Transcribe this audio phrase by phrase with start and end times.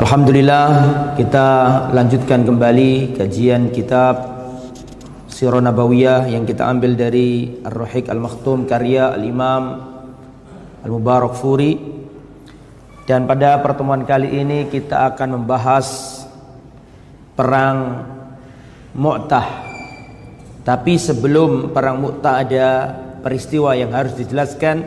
[0.00, 0.68] Alhamdulillah
[1.12, 1.48] kita
[1.92, 4.16] lanjutkan kembali kajian kitab
[5.28, 9.76] Sirah Nabawiyah yang kita ambil dari Ar-Ruhiq Al-Makhtum karya Al-Imam
[10.88, 11.76] Al-Mubarak Furi.
[13.04, 15.88] Dan pada pertemuan kali ini kita akan membahas
[17.36, 18.00] perang
[18.96, 19.68] Mu'tah.
[20.64, 22.68] Tapi sebelum perang Mu'tah ada
[23.20, 24.80] peristiwa yang harus dijelaskan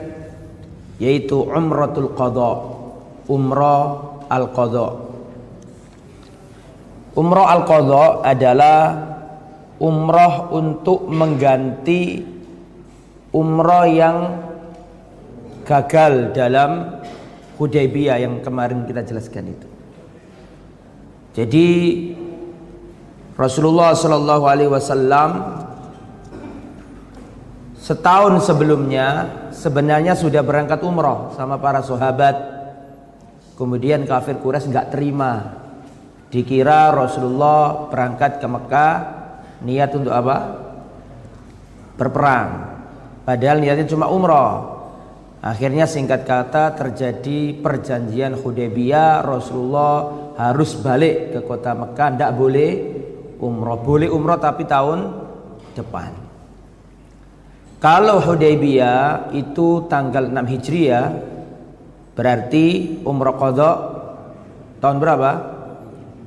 [0.98, 2.82] yaitu Umratul Qadha
[3.28, 4.88] umrah al-qadha.
[7.14, 8.80] Umrah al-qadha adalah
[9.78, 12.24] umrah untuk mengganti
[13.34, 14.18] umrah yang
[15.66, 17.02] gagal dalam
[17.58, 19.68] Hudaybiyah yang kemarin kita jelaskan itu.
[21.34, 21.70] Jadi
[23.34, 25.32] Rasulullah Shallallahu Alaihi Wasallam
[27.82, 32.53] setahun sebelumnya sebenarnya sudah berangkat umrah sama para sahabat
[33.54, 35.62] Kemudian kafir Quraisy nggak terima.
[36.34, 38.94] Dikira Rasulullah berangkat ke Mekah
[39.62, 40.38] niat untuk apa?
[41.94, 42.50] Berperang.
[43.24, 44.74] Padahal niatnya cuma umroh.
[45.44, 52.72] Akhirnya singkat kata terjadi perjanjian Hudaybiyah Rasulullah harus balik ke kota Mekah tidak boleh
[53.44, 55.00] umroh boleh umroh tapi tahun
[55.78, 56.12] depan
[57.84, 61.06] kalau Hudaybiyah itu tanggal 6 Hijriah
[62.14, 63.72] Berarti umrah qadha
[64.78, 65.32] tahun berapa?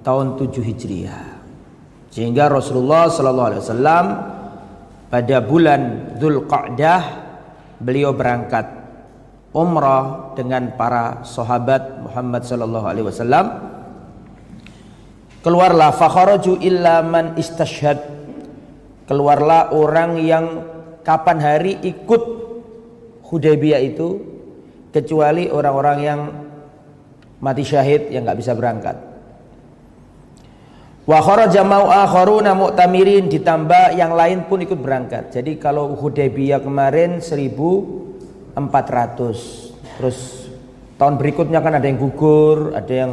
[0.03, 1.27] Tahun 7 Hijriah.
[2.11, 4.07] Sehingga Rasulullah sallallahu alaihi wasallam
[5.11, 5.81] pada bulan
[6.19, 7.03] Dzulqa'dah
[7.79, 8.67] beliau berangkat
[9.55, 13.47] umrah dengan para sahabat Muhammad sallallahu alaihi wasallam.
[15.41, 17.39] Keluarlah fakharaju illa man.
[19.07, 20.67] Keluarlah orang yang
[21.07, 22.23] kapan hari ikut
[23.31, 24.36] Hudaybiyah itu
[24.97, 26.20] kecuali orang-orang yang
[27.44, 28.97] mati syahid yang nggak bisa berangkat.
[31.06, 35.30] Wa kharaja akharuna mu'tamirin ditambah yang lain pun ikut berangkat.
[35.36, 38.56] Jadi kalau Hudaybiyah kemarin 1400.
[40.01, 40.18] Terus
[40.98, 43.12] tahun berikutnya kan ada yang gugur, ada yang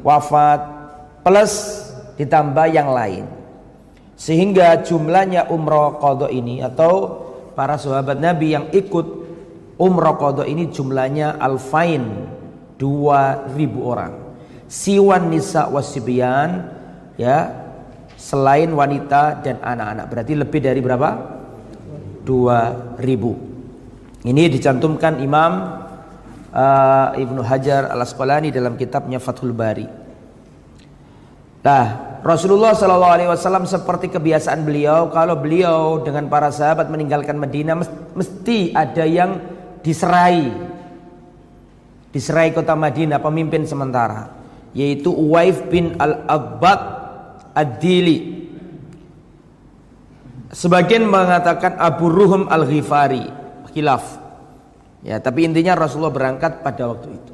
[0.00, 0.60] wafat
[1.20, 1.84] plus
[2.16, 3.28] ditambah yang lain.
[4.14, 9.23] Sehingga jumlahnya umroh qadha ini atau para sahabat Nabi yang ikut
[9.74, 12.30] Umrah qadha ini jumlahnya alfain
[12.78, 13.50] 2000
[13.82, 14.12] orang.
[14.70, 16.70] Siwan nisa wasibyan
[17.18, 17.50] ya
[18.14, 20.06] selain wanita dan anak-anak.
[20.10, 21.10] Berarti lebih dari berapa?
[22.22, 24.22] 2000.
[24.24, 25.52] Ini dicantumkan Imam
[26.54, 29.84] uh, Ibnu Hajar Al Asqalani dalam kitabnya Fathul Bari.
[31.64, 31.84] Nah,
[32.24, 37.76] Rasulullah Shallallahu Alaihi Wasallam seperti kebiasaan beliau, kalau beliau dengan para sahabat meninggalkan Medina,
[38.16, 39.53] mesti ada yang
[39.84, 40.72] diserai.
[42.10, 46.80] Diserai kota Madinah pemimpin sementara yaitu Uwaif bin Al-Abbad
[47.54, 48.42] Ad-Dili.
[50.50, 53.22] Sebagian mengatakan Abu Ruhum Al-Ghifari
[53.70, 54.18] khilaf.
[55.06, 57.32] Ya tapi intinya Rasulullah berangkat pada waktu itu.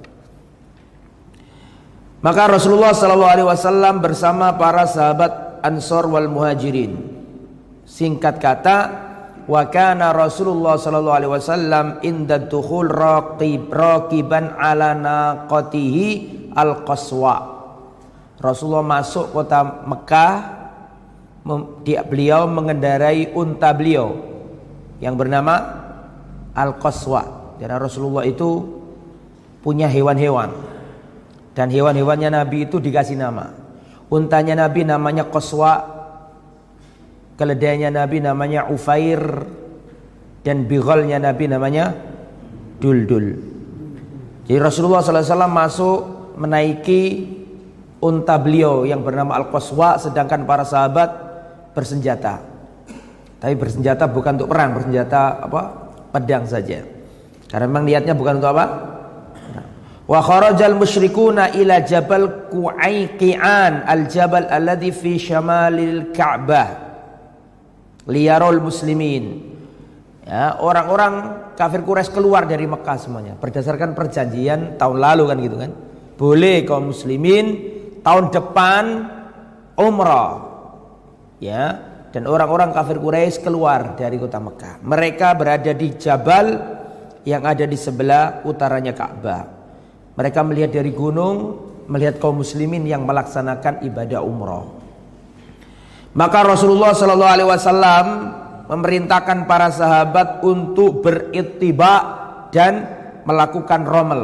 [2.21, 6.97] Maka Rasulullah Shallallahu Alaihi Wasallam bersama para sahabat Ansor wal Muhajirin.
[7.89, 8.77] Singkat kata
[9.51, 16.07] wa kana Rasulullah sallallahu alaihi wasallam inda dukhul raqib raqiban ala naqatihi
[16.55, 17.59] al-qaswa.
[18.39, 20.61] Rasulullah masuk kota Mekah
[21.85, 24.17] dia, beliau mengendarai unta beliau
[25.03, 25.61] yang bernama
[26.57, 27.57] Al-Qaswa.
[27.61, 28.81] Karena Rasulullah itu
[29.61, 30.53] punya hewan-hewan.
[31.53, 33.53] Dan hewan-hewannya Nabi itu dikasih nama.
[34.09, 36.00] Untanya Nabi namanya Qaswa
[37.41, 39.17] keledainya Nabi namanya Ufair
[40.45, 41.97] dan bighalnya Nabi namanya
[42.77, 43.41] Duldul.
[44.45, 45.99] Jadi Rasulullah SAW masuk
[46.37, 47.33] menaiki
[48.05, 51.09] unta beliau yang bernama Al-Qaswa sedangkan para sahabat
[51.73, 52.45] bersenjata.
[53.41, 55.63] Tapi bersenjata bukan untuk perang, bersenjata apa?
[56.13, 56.85] pedang saja.
[57.49, 58.67] Karena memang niatnya bukan untuk apa?
[60.11, 66.90] Wa kharajal musyrikuna ila Jabal Qu'aiqian al-jabal alladhi fi shamalil Ka'bah
[68.11, 69.55] liyarul muslimin.
[70.27, 71.15] Ya orang-orang
[71.55, 73.35] kafir Quraisy keluar dari Mekah semuanya.
[73.39, 75.71] Berdasarkan perjanjian tahun lalu kan gitu kan.
[76.19, 77.47] Boleh kaum muslimin
[78.03, 78.85] tahun depan
[79.79, 80.51] umrah.
[81.41, 84.83] Ya dan orang-orang kafir Quraisy keluar dari kota Mekah.
[84.83, 86.47] Mereka berada di jabal
[87.23, 89.45] yang ada di sebelah utaranya Ka'bah.
[90.19, 94.80] Mereka melihat dari gunung melihat kaum muslimin yang melaksanakan ibadah umrah
[96.17, 98.07] maka Rasulullah Shallallahu Alaihi Wasallam
[98.71, 101.93] memerintahkan para sahabat untuk berittiba
[102.55, 102.87] dan
[103.27, 104.23] melakukan romel.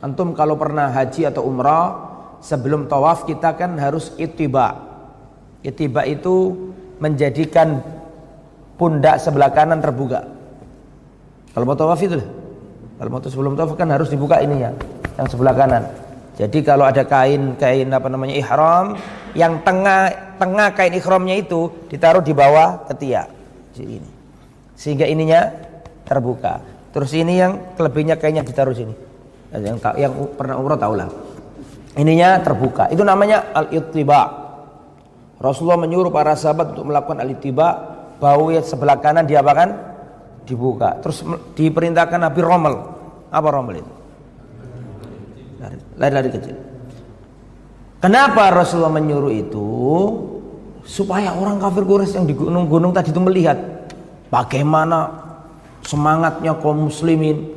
[0.00, 1.92] Antum kalau pernah haji atau umrah
[2.40, 4.76] sebelum tawaf kita kan harus itiba.
[5.64, 6.52] Itiba itu
[7.00, 7.80] menjadikan
[8.76, 10.24] pundak sebelah kanan terbuka.
[11.52, 12.20] Kalau mau tawaf itu
[12.96, 14.72] Kalau mau sebelum tawaf kan harus dibuka ininya,
[15.20, 15.84] yang sebelah kanan.
[16.40, 18.96] Jadi kalau ada kain kain apa namanya ihram,
[19.36, 23.28] yang tengah tengah kain ihramnya itu ditaruh di bawah ketiak.
[23.76, 24.08] Ini.
[24.72, 25.52] Sehingga ininya
[26.08, 26.64] terbuka.
[26.96, 28.96] Terus ini yang kelebihnya kainnya ditaruh sini.
[29.52, 31.08] Yang yang pernah umroh tahu lah.
[32.00, 32.88] Ininya terbuka.
[32.88, 34.48] Itu namanya al-ittiba.
[35.36, 37.68] Rasulullah menyuruh para sahabat untuk melakukan al-ittiba,
[38.16, 39.68] bau sebelah kanan diapakan?
[40.48, 40.96] Dibuka.
[41.04, 41.20] Terus
[41.52, 42.76] diperintahkan Nabi Rommel.
[43.28, 43.92] Apa Rommel itu?
[45.96, 46.56] lari-lari kecil.
[48.06, 49.66] Kenapa Rasulullah menyuruh itu?
[50.86, 53.58] Supaya orang kafir Quraisy yang di gunung-gunung tadi itu melihat
[54.30, 55.10] bagaimana
[55.82, 57.50] semangatnya kaum muslimin,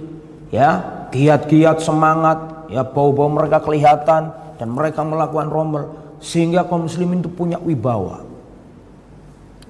[0.50, 7.30] ya, giat-giat semangat, ya bau-bau mereka kelihatan dan mereka melakukan rombel sehingga kaum muslimin itu
[7.30, 8.26] punya wibawa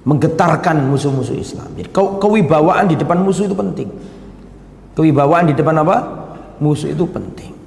[0.08, 1.76] menggetarkan musuh-musuh Islam.
[1.76, 3.92] Jadi ke kewibawaan di depan musuh itu penting.
[4.96, 5.96] Kewibawaan di depan apa?
[6.56, 7.59] Musuh itu penting.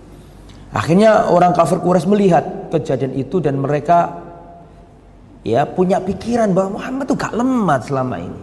[0.74, 4.26] Akhirnya orang kafir Quraisy melihat kejadian itu dan mereka
[5.46, 8.42] ya punya pikiran bahwa Muhammad itu gak lemah selama ini.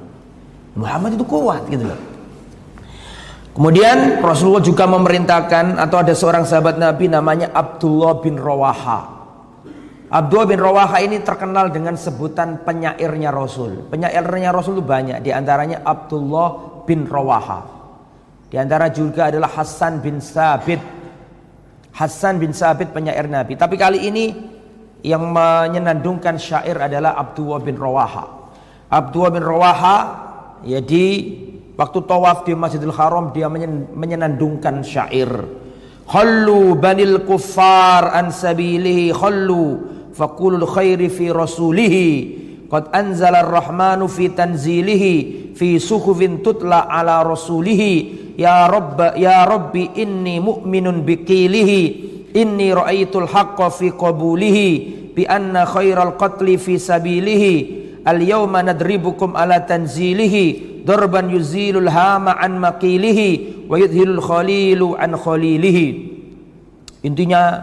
[0.79, 2.01] Muhammad itu kuat gitu loh.
[3.51, 9.19] Kemudian Rasulullah juga memerintahkan atau ada seorang sahabat Nabi namanya Abdullah bin Rawaha.
[10.07, 13.91] Abdullah bin Rawaha ini terkenal dengan sebutan penyairnya Rasul.
[13.91, 17.83] Penyairnya Rasul itu banyak, di antaranya Abdullah bin Rawaha.
[18.51, 21.00] Di antara juga adalah Hasan bin Sabit
[21.95, 23.59] Hasan bin Sabit penyair Nabi.
[23.59, 24.27] Tapi kali ini
[25.03, 28.25] yang menyenandungkan syair adalah Abdullah bin Rawaha.
[28.91, 29.97] Abdullah bin Rawaha
[30.67, 30.81] ya
[31.81, 33.49] waktu tawaf di Masjidil Haram dia
[33.95, 35.31] menyenandungkan syair.
[36.11, 39.79] Khallu banil kuffar an sabilihi khallu
[40.11, 42.09] faqulul khairi fi rasulihi
[42.67, 50.41] qad anzala ar-rahmanu fi tanzilihi fi suhufin tutla ala rasulihi ya rabb ya rabbi inni
[50.41, 51.81] mu'minun biqilihi
[52.33, 54.69] inni ra'aitul haqqa fi qabulihi
[55.13, 57.55] bi anna khairal qatli fi sabilihi
[58.09, 65.87] al yawma nadribukum ala tanzilihi darban yuzilul hama an maqilihi wa yudhilul khalilu an khalilihi
[67.05, 67.61] intinya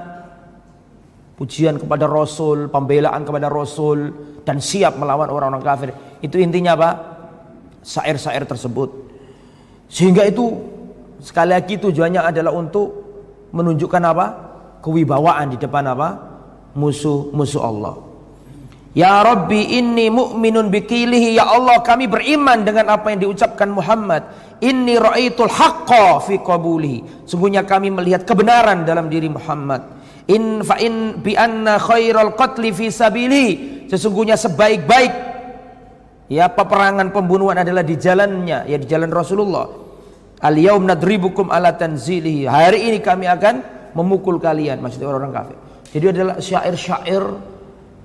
[1.37, 4.09] pujian kepada Rasul, pembelaan kepada Rasul
[4.41, 5.89] dan siap melawan orang-orang kafir.
[6.17, 6.89] Itu intinya apa?
[7.85, 9.06] Syair-syair tersebut.
[9.87, 10.51] Sehingga itu
[11.23, 12.87] sekali lagi tujuannya adalah untuk
[13.55, 14.25] menunjukkan apa?
[14.83, 16.09] Kewibawaan di depan apa?
[16.77, 18.07] Musuh-musuh Allah.
[18.97, 24.25] Ya Rabbi inni mu'minun bikilihi Ya Allah kami beriman dengan apa yang diucapkan Muhammad
[24.57, 29.85] Inni ra'aitul haqqa fi qabulihi Sungguhnya kami melihat kebenaran dalam diri Muhammad
[30.25, 35.36] In fa in bi anna khairal qatli fi sabilihi Sesungguhnya sebaik-baik
[36.27, 39.67] Ya peperangan pembunuhan adalah di jalannya, ya di jalan Rasulullah.
[40.43, 42.45] Al yaum nadribukum ala tanzilihi.
[42.45, 43.55] Hari ini kami akan
[43.95, 45.57] memukul kalian, maksudnya orang-orang kafir.
[45.87, 47.23] Jadi adalah syair-syair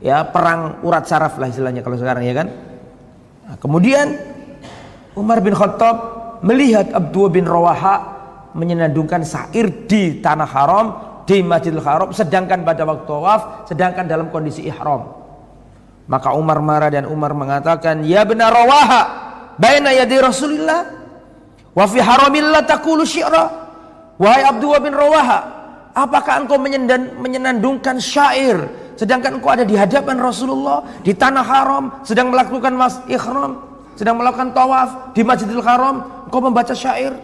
[0.03, 2.49] ya perang urat saraf lah istilahnya kalau sekarang ya kan.
[3.47, 4.07] Nah, kemudian
[5.19, 5.97] Umar bin Khattab
[6.47, 8.23] melihat Abdul bin Rawaha
[8.55, 10.87] menyenandungkan syair di tanah haram
[11.23, 15.22] di Masjidil Haram sedangkan pada waktu tawaf sedangkan dalam kondisi ihram.
[16.13, 19.03] Maka Umar marah dan Umar mengatakan, "Ya benar rawaha
[19.57, 20.93] baina yadi Rasulillah
[21.73, 23.65] wa fi haramillah taqulu syi'ra."
[24.21, 25.39] Wahai Abdullah bin Rawaha,
[25.97, 28.61] apakah engkau menyenandungkan syair
[28.93, 33.57] sedangkan engkau ada di hadapan Rasulullah di tanah haram sedang melakukan mas ihram,
[33.97, 37.17] sedang melakukan tawaf di Masjidil Haram, engkau membaca syair?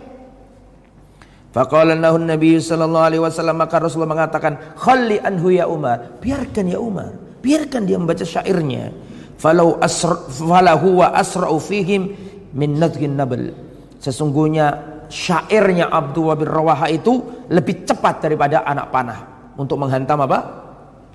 [1.52, 7.27] Faqala Nabi sallallahu alaihi wasallam maka Rasulullah mengatakan, "Khalli anhu ya Umar." Biarkan ya Umar.
[7.38, 8.90] Biarkan dia membaca syairnya.
[9.38, 12.11] Falau asr falahu wa asra'u fihim
[12.54, 13.54] min nabl.
[14.02, 19.21] Sesungguhnya syairnya Abdullah bin Rawaha itu lebih cepat daripada anak panah
[19.59, 20.38] untuk menghantam apa?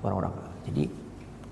[0.04, 0.36] orang-orang.
[0.68, 0.84] Jadi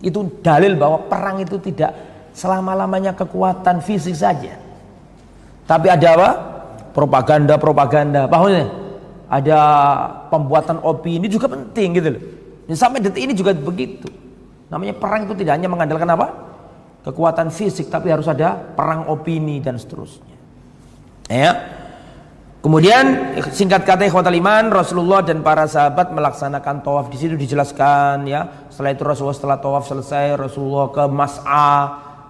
[0.04, 1.96] itu dalil bahwa perang itu tidak
[2.36, 4.60] selama-lamanya kekuatan fisik saja.
[5.64, 6.30] Tapi ada apa?
[6.92, 8.28] Propaganda-propaganda.
[8.28, 8.52] Bahwa
[9.32, 9.58] ada
[10.28, 12.22] pembuatan opini juga penting gitu loh.
[12.76, 14.21] Sampai detik ini juga begitu.
[14.72, 16.26] Namanya perang itu tidak hanya mengandalkan apa?
[17.04, 20.32] Kekuatan fisik, tapi harus ada perang opini dan seterusnya.
[21.28, 21.52] Ya.
[22.62, 28.70] Kemudian singkat kata ikhwatal iman Rasulullah dan para sahabat melaksanakan tawaf di situ dijelaskan ya.
[28.70, 31.74] Setelah itu Rasulullah setelah tawaf selesai Rasulullah ke Mas'a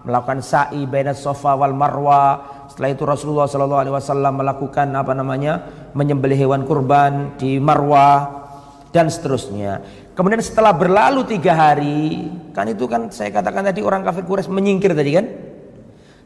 [0.08, 2.48] melakukan sa'i baina Safa wal Marwa.
[2.72, 5.68] Setelah itu Rasulullah Shallallahu alaihi wasallam melakukan apa namanya?
[5.92, 8.48] menyembelih hewan kurban di Marwah
[8.88, 9.84] dan seterusnya.
[10.12, 14.92] Kemudian setelah berlalu tiga hari, kan itu kan saya katakan tadi orang kafir Quraisy menyingkir
[14.92, 15.26] tadi kan.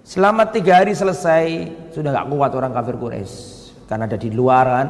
[0.03, 1.47] Selama tiga hari selesai,
[1.95, 3.35] sudah nggak kuat orang kafir Quraisy
[3.87, 4.87] karena ada di luar kan.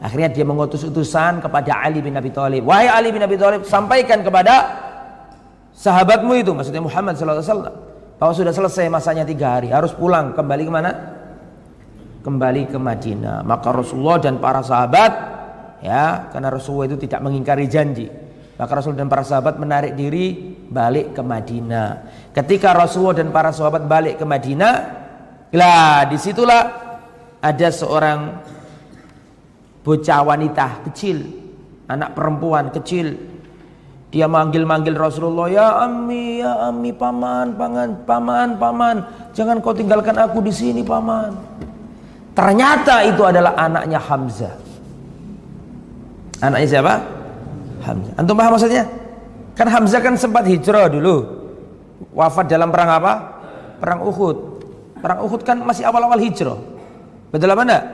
[0.00, 2.64] Akhirnya dia mengutus utusan kepada Ali bin Abi Thalib.
[2.64, 4.80] Wahai Ali bin Abi Thalib, sampaikan kepada
[5.76, 7.44] sahabatmu itu, maksudnya Muhammad SAW,
[8.16, 10.90] bahwa sudah selesai masanya tiga hari, harus pulang kembali ke mana?
[12.22, 13.42] Kembali ke Madinah.
[13.42, 15.12] Maka Rasulullah dan para sahabat,
[15.82, 18.27] ya, karena Rasulullah itu tidak mengingkari janji.
[18.58, 20.34] Maka Rasul dan para sahabat menarik diri
[20.66, 21.90] balik ke Madinah.
[22.34, 24.74] Ketika Rasulullah dan para sahabat balik ke Madinah,
[25.54, 26.62] lah di situlah
[27.38, 28.34] ada seorang
[29.86, 31.22] bocah wanita kecil,
[31.86, 33.14] anak perempuan kecil.
[34.10, 38.96] Dia manggil-manggil Rasulullah, "Ya Ami, ya Ami, paman, paman, paman, paman,
[39.38, 41.30] jangan kau tinggalkan aku di sini, paman."
[42.34, 44.54] Ternyata itu adalah anaknya Hamzah.
[46.42, 47.17] Anaknya siapa?
[47.82, 48.14] Hamzah.
[48.18, 48.84] Antum paham maksudnya?
[49.58, 51.26] Kan Hamzah kan sempat hijrah dulu.
[52.14, 53.12] Wafat dalam perang apa?
[53.82, 54.36] Perang Uhud.
[54.98, 56.58] Perang Uhud kan masih awal-awal hijrah.
[57.30, 57.84] Betul apa enggak?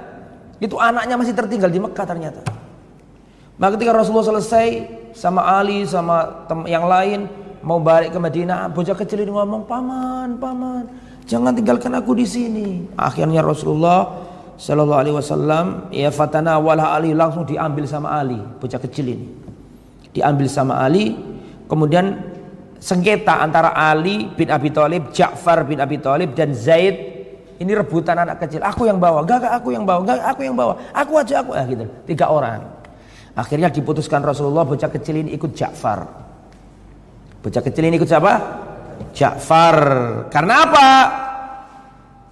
[0.61, 2.41] Itu anaknya masih tertinggal di Mekah ternyata.
[3.55, 4.69] Maka ketika Rasulullah selesai
[5.14, 7.31] sama Ali sama yang lain
[7.62, 10.85] mau balik ke Madinah, bocah kecil ini ngomong, "Paman, paman,
[11.25, 14.25] jangan tinggalkan aku di sini." Akhirnya Rasulullah
[14.55, 19.26] Shallallahu alaihi wasallam ya fatana wala Ali langsung diambil sama Ali, bocah kecil ini.
[20.14, 21.18] Diambil sama Ali,
[21.66, 22.23] kemudian
[22.78, 27.14] sengketa antara Ali bin Abi Thalib, Ja'far bin Abi Thalib dan Zaid
[27.59, 28.62] ini rebutan anak kecil.
[28.62, 30.75] Aku yang bawa, gak, gak aku yang bawa, gak aku yang bawa.
[30.90, 31.87] Aku aja aku, ah, gitu.
[32.06, 32.62] Tiga orang.
[33.35, 36.06] Akhirnya diputuskan Rasulullah bocah kecil ini ikut Ja'far.
[37.42, 38.33] Bocah kecil ini ikut siapa?
[39.14, 39.78] Ja'far.
[40.30, 40.88] Karena apa?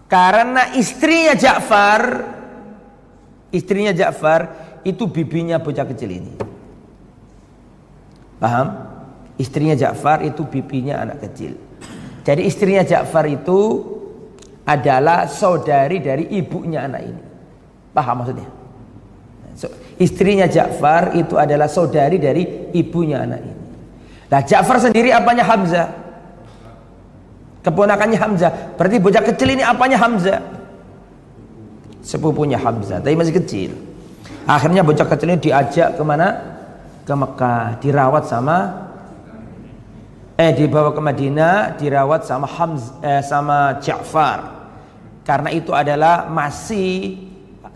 [0.06, 2.02] Karena istrinya Ja'far,
[3.50, 4.40] istrinya Ja'far
[4.84, 6.32] itu bibinya bocah kecil ini.
[8.42, 8.66] Paham?
[9.38, 11.54] Istrinya Ja'far itu bibinya anak kecil.
[12.26, 13.86] Jadi istrinya Ja'far itu
[14.66, 17.22] adalah saudari dari ibunya anak ini.
[17.94, 18.50] Paham maksudnya?
[19.54, 19.70] So,
[20.02, 23.62] istrinya Ja'far itu adalah saudari dari ibunya anak ini.
[24.26, 25.88] Nah Ja'far sendiri apanya Hamzah?
[27.62, 28.50] Keponakannya Hamzah.
[28.74, 30.42] Berarti bocah kecil ini apanya Hamzah?
[32.02, 33.70] Sepupunya Hamzah, tapi masih kecil.
[34.50, 36.51] Akhirnya bocah kecil ini diajak ke mana?
[37.02, 38.58] Ke Mekah, dirawat sama
[40.42, 44.62] eh dibawa ke Madinah dirawat sama Hamz eh, sama Ja'far.
[45.22, 47.14] Karena itu adalah masih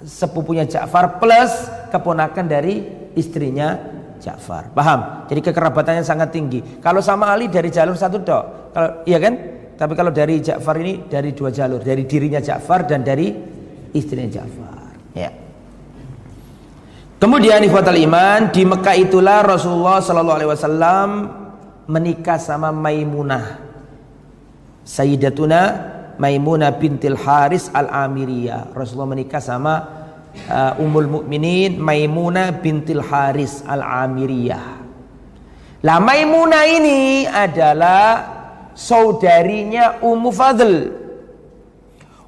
[0.02, 2.82] sepupunya Ja'far plus keponakan dari
[3.14, 3.78] istrinya
[4.18, 4.74] Ja'far.
[4.74, 5.30] Paham?
[5.30, 6.82] Jadi kekerabatannya sangat tinggi.
[6.82, 9.34] Kalau sama Ali dari jalur satu dok kalau iya kan?
[9.76, 11.84] Tapi kalau dari Ja'far ini dari dua jalur.
[11.84, 13.30] Dari dirinya Ja'far dan dari
[13.94, 15.14] istrinya Ja'far.
[15.14, 15.45] Ya
[17.16, 21.08] Kemudian ikhwatal iman di Mekah itulah Rasulullah Shallallahu Alaihi Wasallam
[21.88, 23.56] menikah sama Maimunah.
[24.84, 25.60] Sayyidatuna
[26.20, 28.76] Maimunah bintil Haris Al-Amiriyah.
[28.76, 29.74] Rasulullah menikah sama
[30.44, 34.84] uh, Ummul Mukminin Maimunah bintil Haris Al-Amiriyah.
[35.88, 38.08] Lah Maimunah ini adalah
[38.76, 40.72] saudarinya Ummu Fadl.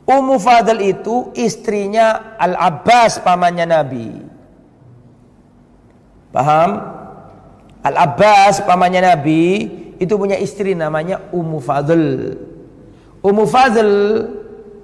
[0.09, 4.28] Ummu Fadl itu istrinya Al-Abbas pamannya Nabi
[6.39, 6.71] Paham?
[7.83, 9.67] Al-Abbas pamannya Nabi
[9.99, 12.07] itu punya istri namanya Ummu Fadl.
[13.27, 13.91] Ummu Fadl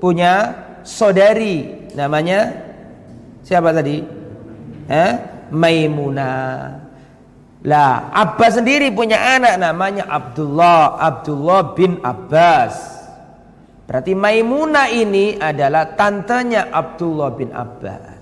[0.02, 0.50] punya
[0.82, 2.50] saudari namanya
[3.46, 4.02] siapa tadi?
[4.90, 5.12] Eh?
[5.54, 6.82] Maimunah.
[7.62, 12.75] Lah, Abbas sendiri punya anak namanya Abdullah, Abdullah bin Abbas.
[13.87, 18.13] Berarti Maimunah ini adalah tantenya Abdullah bin Abbas.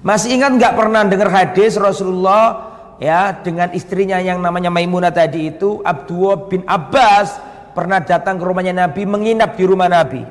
[0.00, 5.84] Masih ingat nggak pernah dengar hadis Rasulullah ya dengan istrinya yang namanya Maimunah tadi itu
[5.84, 7.36] Abdullah bin Abbas
[7.76, 10.24] pernah datang ke rumahnya Nabi menginap di rumah Nabi.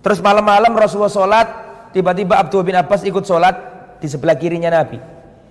[0.00, 1.48] Terus malam-malam Rasulullah sholat
[1.92, 3.56] tiba-tiba Abdullah bin Abbas ikut sholat
[4.00, 5.00] di sebelah kirinya Nabi.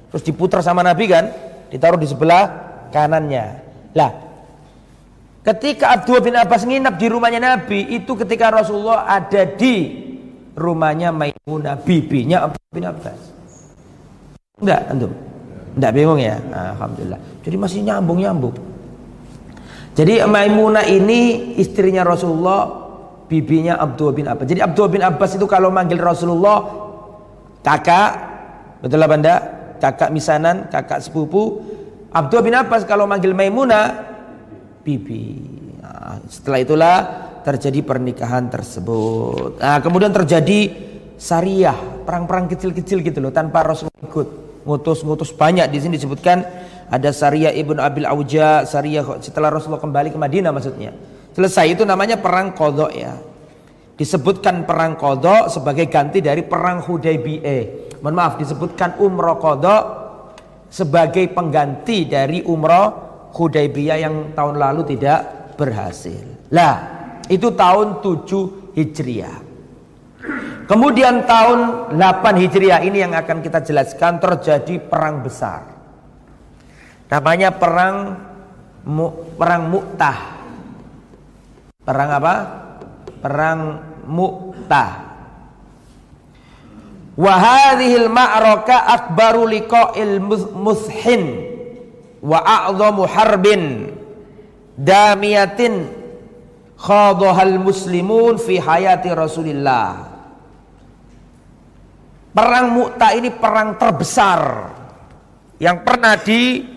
[0.09, 1.29] Terus diputar sama Nabi kan
[1.69, 2.43] ditaruh di sebelah
[2.89, 3.45] kanannya.
[3.93, 4.11] Lah
[5.45, 10.04] ketika Abdullah bin Abbas nginap di rumahnya Nabi itu ketika Rasulullah ada di
[10.55, 13.19] rumahnya Maimunah bibinya Abdullah bin Abbas
[14.63, 15.13] enggak antum
[15.75, 16.39] tidak bingung ya?
[16.39, 17.19] Alhamdulillah.
[17.43, 18.55] Jadi masih nyambung-nyambung.
[19.95, 22.87] Jadi Maimunah ini istrinya Rasulullah,
[23.27, 24.47] bibinya Abdul bin Abbas.
[24.47, 26.63] Jadi Abdul bin Abbas itu kalau manggil Rasulullah
[27.59, 28.11] kakak,
[28.79, 29.35] betul benda?
[29.83, 31.59] Kakak misanan, kakak sepupu.
[32.15, 34.15] Abdul bin Abbas kalau manggil Maimunah,
[34.79, 35.43] bibi.
[35.83, 36.95] Nah, setelah itulah
[37.45, 39.61] terjadi pernikahan tersebut.
[39.61, 40.73] Nah, kemudian terjadi
[41.21, 44.29] syariah, perang-perang kecil-kecil gitu loh tanpa Rasulullah ikut.
[44.65, 46.41] ngutus-ngutus banyak di sini disebutkan
[46.89, 50.89] ada Sariyah Ibnu Abil Auja, Sariyah setelah Rasulullah kembali ke Madinah maksudnya.
[51.37, 53.13] Selesai itu namanya perang Qadha ya.
[53.93, 58.01] Disebutkan perang Qadha sebagai ganti dari perang Hudaybiyah.
[58.01, 59.77] Mohon maaf disebutkan Umrah Qadha
[60.73, 62.89] sebagai pengganti dari Umrah
[63.37, 66.25] Hudaybiyah yang tahun lalu tidak berhasil.
[66.49, 66.94] Lah,
[67.29, 69.37] itu tahun 7 Hijriah.
[70.65, 75.61] Kemudian tahun 8 Hijriah ini yang akan kita jelaskan terjadi perang besar.
[77.05, 78.17] Namanya perang
[79.37, 80.19] perang Mu'tah.
[81.85, 82.35] Perang apa?
[83.21, 83.59] Perang
[84.09, 84.91] Mu'tah.
[87.15, 90.19] Wa hadhil ma'raka akbaru liqa'il
[90.51, 91.23] mushin
[92.19, 93.93] wa a'zamu harbin
[94.75, 96.04] damiyatin
[96.75, 100.15] khadhahal muslimun fi hayati Rasulillah
[102.35, 104.67] Perang Mu'tah ini perang terbesar
[105.55, 106.67] yang pernah dilakukan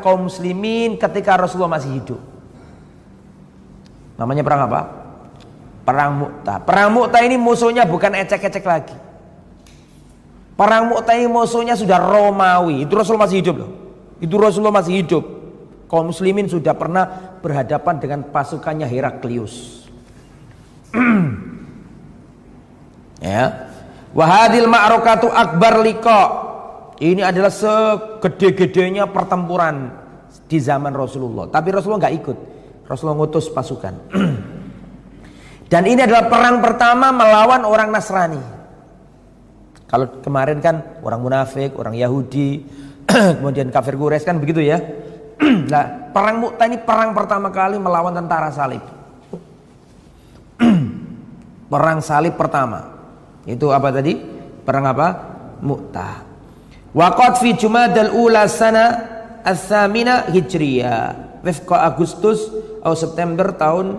[0.00, 2.16] kaum muslimin ketika Rasulullah masih hidup.
[4.16, 4.80] Namanya perang apa?
[5.84, 6.56] Perang Mu'tah.
[6.64, 8.96] Perang Mu'tah ini musuhnya bukan ecek-ecek lagi.
[10.56, 12.88] Perang Mu'tah ini musuhnya sudah Romawi.
[12.88, 13.70] Itu Rasulullah masih hidup loh.
[14.24, 15.24] Itu Rasulullah masih hidup.
[15.84, 19.86] Kaum muslimin sudah pernah berhadapan dengan pasukannya Heraklius.
[23.22, 23.70] ya.
[24.12, 26.22] Wahadil ma'rokatu akbar liko.
[26.98, 29.92] Ini adalah segede-gedenya pertempuran
[30.50, 31.46] di zaman Rasulullah.
[31.46, 32.36] Tapi Rasulullah nggak ikut.
[32.88, 33.94] Rasulullah ngutus pasukan.
[35.72, 38.40] Dan ini adalah perang pertama melawan orang Nasrani.
[39.88, 42.64] Kalau kemarin kan orang munafik, orang Yahudi,
[43.38, 44.80] kemudian kafir Quraisy kan begitu ya.
[45.72, 48.82] nah, perang Mu'tah ini perang pertama kali melawan tentara salib.
[51.72, 52.98] perang salib pertama.
[53.46, 54.18] Itu apa tadi?
[54.66, 55.08] Perang apa?
[55.62, 56.26] Mu'tah.
[56.92, 58.84] Waqat fi Jumadal ula sana
[59.46, 61.28] as-samina Hijriyah.
[61.38, 62.50] Wifqa Agustus
[62.82, 63.94] atau September tahun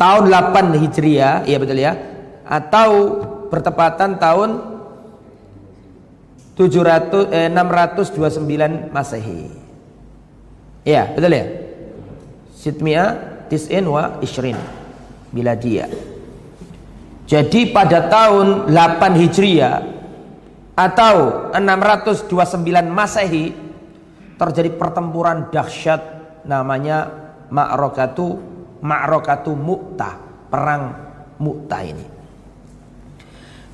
[0.00, 1.92] tahun 8 Hijriah, iya betul ya.
[2.48, 3.20] Atau
[3.52, 4.69] bertepatan tahun
[6.60, 9.48] 700 eh, 629 Masehi.
[10.84, 11.46] Iya, betul ya?
[12.52, 13.04] Sitmia
[13.48, 14.60] tis'in wa ishrin
[15.32, 15.88] dia.
[17.24, 19.76] Jadi pada tahun 8 Hijriah
[20.76, 22.28] atau 629
[22.92, 23.56] Masehi
[24.36, 26.00] terjadi pertempuran dahsyat
[26.44, 27.08] namanya
[27.48, 28.36] Ma'rokatu
[28.84, 30.14] Ma'rokatu Mu'tah,
[30.52, 30.82] perang
[31.40, 32.06] Mu'tah ini.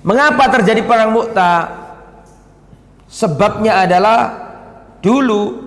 [0.06, 1.85] Mengapa terjadi perang Mu'tah?
[3.06, 4.18] Sebabnya adalah
[4.98, 5.66] dulu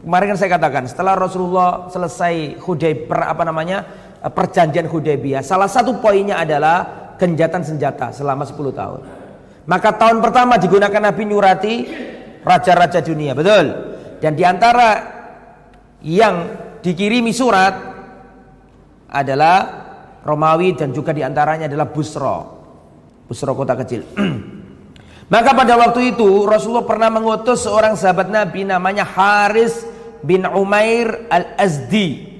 [0.00, 3.78] kemarin kan saya katakan setelah Rasulullah selesai Hudaybiyah apa namanya
[4.24, 5.44] perjanjian Hudaybiyah.
[5.44, 9.00] Salah satu poinnya adalah genjatan senjata selama 10 tahun.
[9.68, 11.74] Maka tahun pertama digunakan Nabi nyurati
[12.40, 13.66] raja-raja dunia, betul?
[14.20, 14.88] Dan di antara
[16.00, 16.36] yang
[16.80, 17.76] dikirimi surat
[19.12, 19.56] adalah
[20.24, 22.38] Romawi dan juga di antaranya adalah Busro.
[23.28, 24.04] Busro kota kecil.
[25.30, 29.86] Maka pada waktu itu Rasulullah pernah mengutus seorang sahabat Nabi namanya Haris
[30.26, 32.30] bin Umair al-Azdi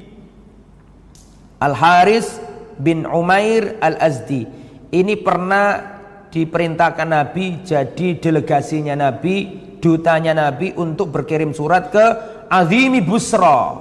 [1.61, 2.41] Al-Haris
[2.81, 4.49] bin Umair Al-Azdi.
[4.91, 6.01] Ini pernah
[6.33, 12.05] diperintahkan Nabi jadi delegasinya Nabi, dutanya Nabi untuk berkirim surat ke
[12.49, 13.77] Azimi Busra.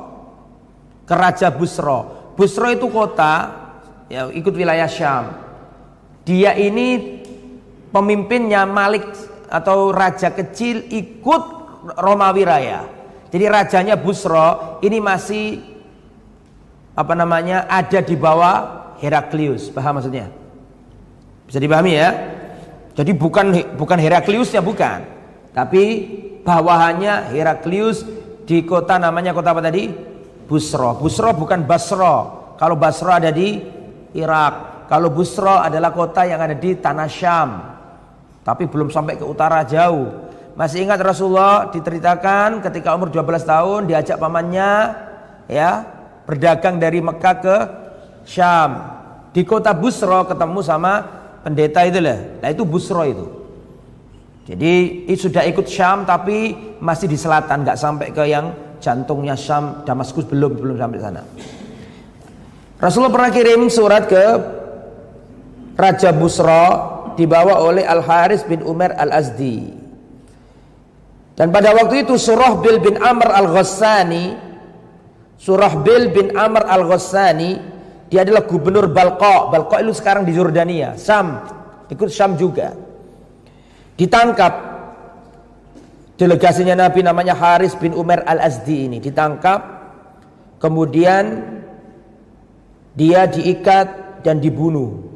[1.07, 2.03] Ke Raja Busra.
[2.35, 3.33] Busra itu kota
[4.11, 5.25] ya ikut wilayah Syam.
[6.27, 7.18] Dia ini
[7.89, 9.05] pemimpinnya Malik
[9.49, 11.43] atau raja kecil ikut
[11.97, 12.81] Romawi Raya.
[13.29, 15.61] Jadi rajanya Busra ini masih
[16.97, 19.69] apa namanya ada di bawah Heraklius.
[19.69, 20.27] Paham maksudnya?
[21.45, 22.09] Bisa dipahami ya?
[22.97, 24.99] Jadi bukan bukan Herakliusnya bukan,
[25.55, 25.83] tapi
[26.43, 28.03] bawahannya Heraklius
[28.43, 29.87] di kota namanya kota apa tadi?
[30.49, 30.97] Busro.
[30.97, 32.15] Busro bukan Basro.
[32.57, 33.61] Kalau Basro ada di
[34.17, 34.89] Irak.
[34.89, 37.49] Kalau Busro adalah kota yang ada di tanah Syam.
[38.49, 40.09] Tapi belum sampai ke utara jauh.
[40.57, 44.97] Masih ingat Rasulullah diceritakan ketika umur 12 tahun diajak pamannya
[45.45, 45.85] ya
[46.25, 47.57] berdagang dari Mekah ke
[48.25, 48.97] Syam.
[49.29, 51.05] Di kota Busro ketemu sama
[51.45, 52.41] pendeta itu lah.
[52.41, 53.25] Nah itu Busro itu.
[54.49, 58.49] Jadi sudah ikut Syam tapi masih di selatan, nggak sampai ke yang
[58.81, 61.21] jantungnya Syam, Damaskus belum belum sampai sana.
[62.81, 64.23] Rasulullah pernah kirim surat ke
[65.77, 69.75] Raja Busro dibawa oleh Al Haris bin Umar Al Azdi.
[71.35, 74.49] Dan pada waktu itu Surah Bil bin Amr Al Ghassani
[75.39, 77.51] Surahbil bin Amr al-Ghassani
[78.11, 79.47] dia adalah gubernur Balqa.
[79.47, 81.39] Balqa itu sekarang di Jordania, Sam.
[81.89, 82.75] ikut Syam juga.
[83.95, 84.53] Ditangkap
[86.19, 89.79] delegasinya Nabi namanya Haris bin Umar Al-Azdi ini ditangkap
[90.59, 91.47] kemudian
[92.93, 95.08] dia diikat dan dibunuh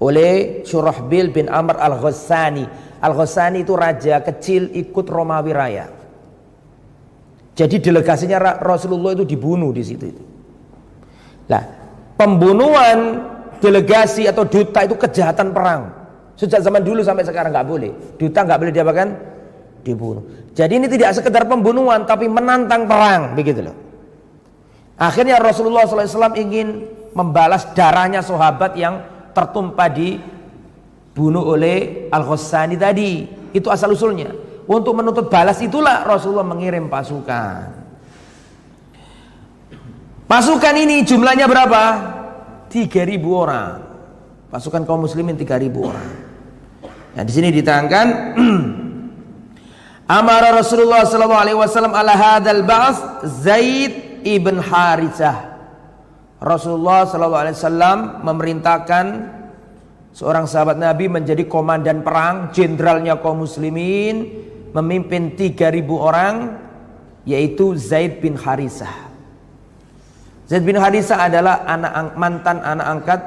[0.00, 2.64] oleh Surahbil bin Amr Al-Ghassani.
[3.00, 5.86] Al-Ghassani itu raja kecil ikut Romawi Raya.
[7.52, 10.22] Jadi delegasinya Rasulullah itu dibunuh di situ itu.
[11.52, 11.62] Nah,
[12.16, 12.98] pembunuhan
[13.60, 15.92] delegasi atau duta itu kejahatan perang.
[16.40, 17.92] Sejak zaman dulu sampai sekarang nggak boleh.
[18.16, 19.08] Duta nggak boleh diapakan?
[19.84, 20.24] Dibunuh.
[20.56, 23.76] Jadi ini tidak sekedar pembunuhan tapi menantang perang, begitu loh.
[24.96, 29.00] Akhirnya Rasulullah SAW ingin membalas darahnya sahabat yang
[29.40, 30.20] tertumpah di
[31.16, 33.24] bunuh oleh Al-Ghassani tadi.
[33.56, 34.28] Itu asal usulnya.
[34.68, 37.80] Untuk menuntut balas itulah Rasulullah mengirim pasukan.
[40.28, 41.82] Pasukan ini jumlahnya berapa?
[42.70, 43.82] 3000 orang.
[44.52, 46.10] Pasukan kaum muslimin 3000 orang.
[47.10, 48.06] Nah, di sini diterangkan
[50.20, 53.02] Amara Rasulullah sallallahu alaihi wasallam ala hadzal ba's
[53.42, 55.49] Zaid ibn Harithah.
[56.40, 59.06] Rasulullah wasallam memerintahkan
[60.16, 66.34] seorang sahabat Nabi menjadi komandan perang, jenderalnya kaum muslimin memimpin 3000 orang
[67.28, 69.12] yaitu Zaid bin Harisah.
[70.48, 73.20] Zaid bin Harisah adalah anak mantan anak angkat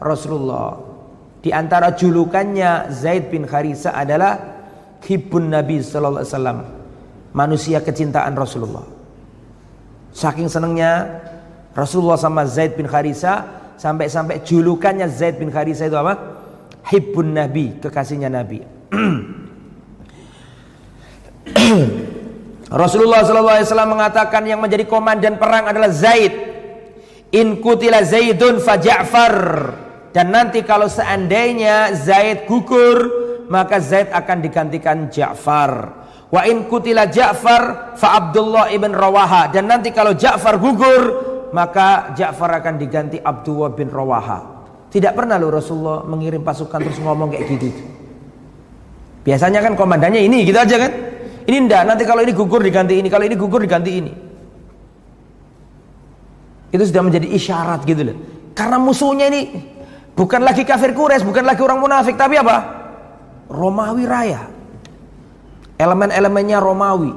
[0.00, 0.80] Rasulullah.
[1.44, 4.40] Di antara julukannya Zaid bin Harisah adalah
[5.04, 6.64] Hibbun Nabi wasallam.
[7.36, 8.86] Manusia kecintaan Rasulullah.
[10.14, 11.23] Saking senangnya
[11.74, 13.42] Rasulullah sama Zaid bin Harisah
[13.74, 16.14] sampai-sampai julukannya Zaid bin Harisah itu apa?
[16.86, 18.62] Hibbun Nabi, kekasihnya Nabi.
[22.74, 26.32] Rasulullah SAW mengatakan yang menjadi komandan perang adalah Zaid.
[27.34, 29.34] In kutila Zaidun fa Ja'far.
[30.14, 33.10] Dan nanti kalau seandainya Zaid gugur,
[33.50, 35.90] maka Zaid akan digantikan Ja'far.
[36.30, 39.50] Wa in kutila Ja'far fa Abdullah ibn Rawaha.
[39.50, 44.38] Dan nanti kalau Ja'far gugur, maka Ja'far akan diganti Abdullah bin Rawaha.
[44.90, 47.70] Tidak pernah loh Rasulullah mengirim pasukan terus ngomong kayak gitu.
[49.22, 50.92] Biasanya kan komandannya ini gitu aja kan.
[51.46, 54.12] Ini ndak, nanti kalau ini gugur diganti ini, kalau ini gugur diganti ini.
[56.74, 58.16] Itu sudah menjadi isyarat gitu loh.
[58.56, 59.54] Karena musuhnya ini
[60.18, 62.56] bukan lagi kafir Quraisy, bukan lagi orang munafik, tapi apa?
[63.46, 64.42] Romawi Raya.
[65.78, 67.12] Elemen-elemennya Romawi.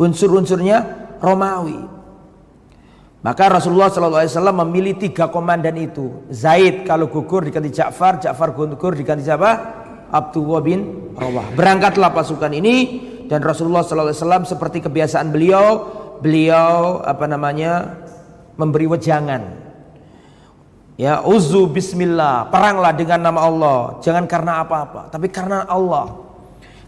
[0.00, 0.78] Unsur-unsurnya
[1.20, 1.91] Romawi.
[3.22, 6.26] Maka Rasulullah SAW memilih tiga komandan itu.
[6.26, 9.50] Zaid kalau gugur diganti Ja'far, Ja'far gugur diganti siapa?
[10.10, 10.80] Abdullah bin
[11.14, 11.54] Rawah.
[11.54, 12.74] Berangkatlah pasukan ini
[13.30, 15.88] dan Rasulullah SAW seperti kebiasaan beliau
[16.22, 17.98] beliau apa namanya
[18.54, 19.42] memberi wejangan
[20.94, 26.14] ya uzu bismillah peranglah dengan nama Allah jangan karena apa-apa tapi karena Allah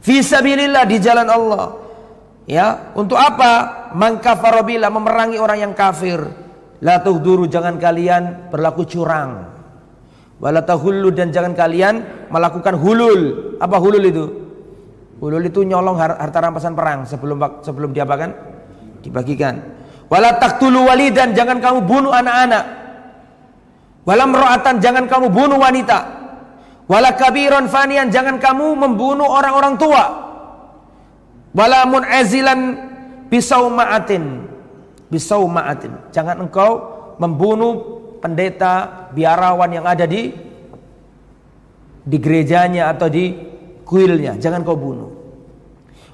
[0.05, 1.84] fisabilillah di jalan Allah
[2.45, 6.21] ya untuk apa mangkafarobila memerangi orang yang kafir
[6.85, 9.49] la duru jangan kalian berlaku curang
[10.39, 10.61] wala
[11.15, 13.21] dan jangan kalian melakukan hulul
[13.57, 14.45] apa hulul itu
[15.25, 18.31] Ulul itu nyolong harta rampasan perang sebelum sebelum diapakan?
[19.01, 19.57] Dibagikan.
[20.13, 22.65] Wala taqtulu walidan jangan kamu bunuh anak-anak.
[24.05, 25.99] Wala mra'atan jangan kamu bunuh wanita.
[26.85, 30.05] Wala kabiron fanian jangan kamu membunuh orang-orang tua.
[31.55, 32.61] Wala mun'azilan
[33.31, 34.25] bisauma'atin.
[35.09, 36.11] Bisauma'atin.
[36.11, 36.71] Jangan engkau
[37.23, 40.35] membunuh pendeta biarawan yang ada di
[42.05, 43.33] di gerejanya atau di
[43.89, 45.11] kuilnya, jangan kau bunuh.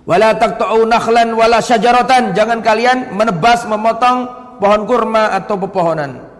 [0.07, 4.26] Wala taqta'u nakhlan wala syajaratan, jangan kalian menebas memotong
[4.62, 6.31] pohon kurma atau pepohonan.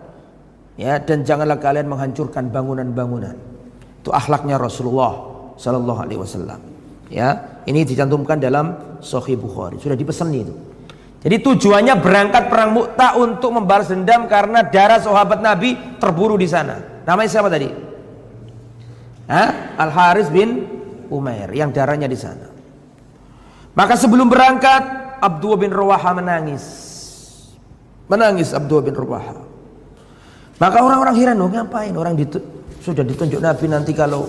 [0.79, 3.37] Ya, dan janganlah kalian menghancurkan bangunan-bangunan.
[4.01, 5.13] Itu akhlaknya Rasulullah
[5.61, 6.61] sallallahu alaihi wasallam.
[7.13, 7.37] Ya,
[7.69, 9.77] ini dicantumkan dalam Sahih Bukhari.
[9.77, 10.55] Sudah dipesan itu.
[11.21, 17.05] Jadi tujuannya berangkat perang Mu'tah untuk membalas dendam karena darah sahabat Nabi terburu di sana.
[17.05, 17.69] Namanya siapa tadi?
[19.29, 19.77] Hah?
[19.77, 20.65] Al Haris bin
[21.13, 22.49] Umair yang darahnya di sana.
[23.77, 24.83] Maka sebelum berangkat
[25.21, 26.65] Abdullah bin Rawaha menangis.
[28.09, 29.37] Menangis Abdullah bin Rawaha.
[30.57, 32.41] Maka orang-orang heran, oh ngapain orang ditu
[32.81, 34.25] sudah ditunjuk Nabi nanti kalau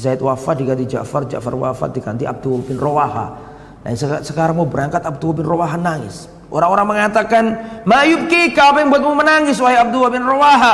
[0.00, 3.26] Zaid wafat diganti Ja'far, Ja'far wafat diganti Abdullah bin Rawaha.
[3.84, 3.92] Nah
[4.24, 6.24] sekarang mau berangkat Abdullah bin Rawaha nangis.
[6.48, 7.44] Orang-orang mengatakan,
[7.84, 10.72] "Mayubki, apa yang buatmu menangis wahai Abdullah bin Rawaha?"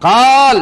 [0.00, 0.56] Qal,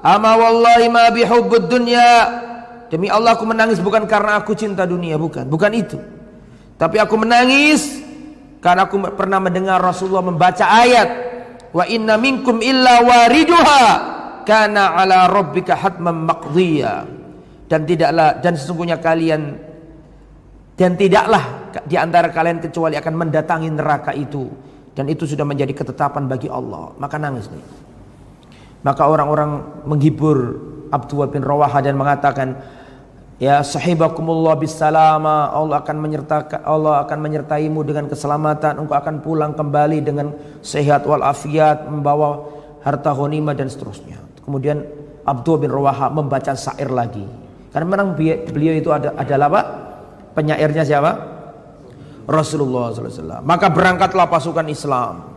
[0.00, 2.44] "Ama wallahi ma bihubbud dunya
[2.86, 5.42] Demi Allah aku menangis bukan karena aku cinta dunia, bukan.
[5.50, 5.98] Bukan itu.
[6.78, 7.98] Tapi aku menangis
[8.62, 11.08] karena aku pernah mendengar Rasulullah membaca ayat
[11.74, 14.15] wa inna minkum illa wariduha
[14.46, 17.04] kana ala rabbika hatman maqdiya.
[17.66, 19.58] Dan tidaklah dan sesungguhnya kalian
[20.78, 24.46] dan tidaklah di antara kalian kecuali akan mendatangi neraka itu.
[24.94, 26.94] Dan itu sudah menjadi ketetapan bagi Allah.
[26.96, 27.86] Maka nangis nih
[28.86, 30.62] maka orang-orang menghibur
[30.94, 32.54] Abdullah bin Rawaha dan mengatakan
[33.36, 38.80] Ya sahibakumullah bisalama Allah akan menyertakan Allah akan menyertaimu dengan keselamatan.
[38.80, 40.32] Engkau akan pulang kembali dengan
[40.64, 42.48] sehat wal afiat membawa
[42.80, 44.25] harta ghanimah dan seterusnya.
[44.46, 44.86] Kemudian
[45.26, 47.26] Abdul bin Rawaha membaca syair lagi.
[47.74, 49.62] Karena memang beliau itu ada, adalah apa?
[50.38, 51.12] Penyairnya siapa?
[52.30, 53.42] Rasulullah SAW.
[53.42, 55.34] Maka berangkatlah pasukan Islam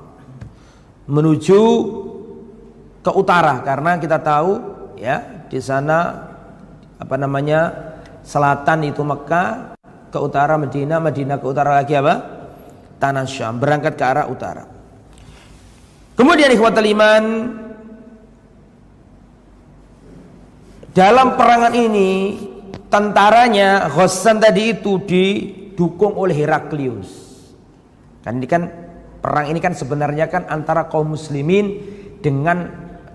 [1.09, 1.61] menuju
[3.01, 4.61] ke utara karena kita tahu
[4.93, 6.29] ya di sana
[7.01, 7.73] apa namanya
[8.21, 9.73] selatan itu Mekah,
[10.09, 12.37] ke utara Medina, Medina ke utara lagi apa?
[12.99, 14.67] Tanah Syam, berangkat ke arah utara.
[16.19, 17.23] Kemudian ikhwatul iman
[20.93, 22.39] dalam perangan ini
[22.89, 27.09] tentaranya Ghassan tadi itu didukung oleh Heraklius.
[28.25, 28.67] Kan ini kan
[29.21, 31.79] perang ini kan sebenarnya kan antara kaum muslimin
[32.19, 32.67] dengan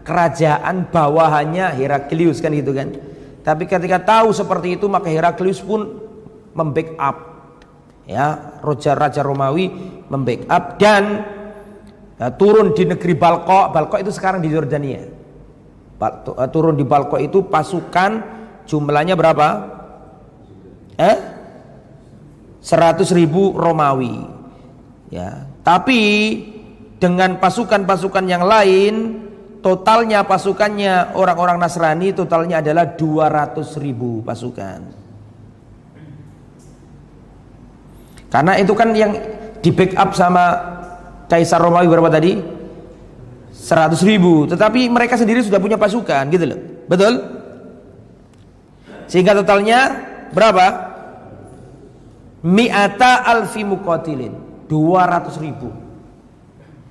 [0.06, 2.94] kerajaan bawahannya Heraklius kan gitu kan.
[3.44, 6.00] Tapi ketika tahu seperti itu maka Heraklius pun
[6.54, 7.34] membackup
[8.06, 9.72] ya raja-raja Romawi
[10.08, 11.24] membackup dan
[12.20, 13.74] ya, turun di negeri Balko.
[13.74, 15.23] Balko itu sekarang di Jordania.
[15.94, 18.11] Eh, turun di Balko itu pasukan
[18.66, 19.48] jumlahnya berapa?
[20.98, 21.16] Eh?
[22.64, 24.24] 100 ribu Romawi.
[25.12, 26.02] Ya, tapi
[26.98, 29.24] dengan pasukan-pasukan yang lain
[29.61, 34.80] totalnya pasukannya orang-orang Nasrani totalnya adalah 200 ribu pasukan
[38.33, 39.12] karena itu kan yang
[39.61, 40.44] di backup sama
[41.28, 42.33] Kaisar Romawi berapa tadi
[43.64, 44.44] 100 ribu.
[44.44, 46.61] Tetapi mereka sendiri sudah punya pasukan gitu loh.
[46.85, 47.12] Betul?
[49.09, 49.88] Sehingga totalnya
[50.37, 50.92] berapa?
[52.44, 54.68] Mi'ata alfi muqatilin.
[54.68, 55.72] 200 ribu.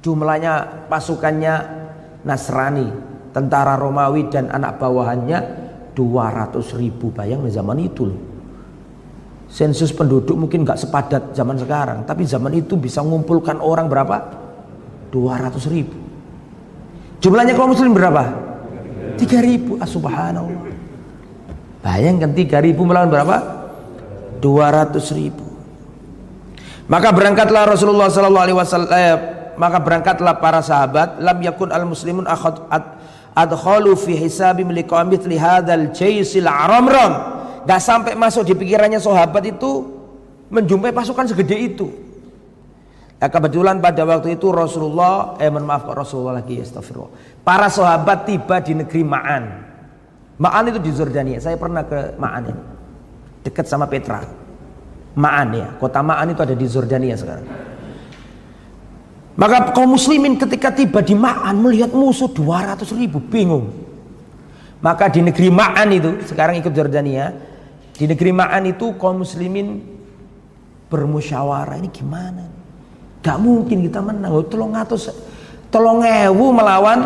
[0.02, 1.54] Jumlahnya pasukannya
[2.26, 2.88] Nasrani,
[3.36, 5.40] tentara Romawi dan anak bawahannya
[5.94, 7.14] 200 ribu.
[7.14, 8.22] Bayang zaman itu loh.
[9.46, 14.18] Sensus penduduk mungkin nggak sepadat zaman sekarang, tapi zaman itu bisa mengumpulkan orang berapa?
[15.14, 16.03] 200 ribu.
[17.24, 18.36] Jumlahnya kaum muslim berapa?
[19.16, 19.80] 3 ribu.
[19.80, 20.68] Ah, subhanallah.
[21.80, 23.38] Bayangkan 3 ribu melawan berapa?
[24.44, 25.48] 200 ribu.
[26.92, 29.16] Maka berangkatlah Rasulullah Sallallahu Alaihi Wasallam eh,
[29.56, 32.60] maka berangkatlah para sahabat lam yakun al muslimun akhad
[33.32, 37.14] adkhalu fi hisabi liqamit li hadzal jaisil aramram
[37.64, 39.88] gak sampai masuk di pikirannya sahabat itu
[40.52, 41.88] menjumpai pasukan segede itu
[43.24, 47.40] Ya, kebetulan pada waktu itu Rasulullah, eh mohon maaf Rasulullah lagi astagfirullah.
[47.40, 49.44] Para sahabat tiba di negeri Ma'an.
[50.44, 51.40] Ma'an itu di Jordania.
[51.40, 52.64] Saya pernah ke Ma'an ini.
[53.48, 54.28] Dekat sama Petra.
[55.16, 55.72] Ma'an ya.
[55.80, 57.48] Kota Ma'an itu ada di Jordania sekarang.
[59.40, 63.72] Maka kaum muslimin ketika tiba di Ma'an melihat musuh 200 ribu bingung.
[64.84, 67.32] Maka di negeri Ma'an itu sekarang ikut Jordania.
[67.96, 69.80] Di negeri Ma'an itu kaum muslimin
[70.92, 72.53] bermusyawarah ini gimana?
[73.24, 74.44] Gak mungkin kita menang.
[74.52, 75.16] Tolong ngatus
[75.72, 77.00] tolong ewu melawan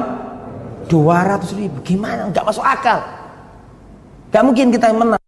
[0.89, 1.77] 200 ribu.
[1.85, 2.33] Gimana?
[2.33, 2.99] Gak masuk akal.
[4.33, 5.21] Gak mungkin kita menang.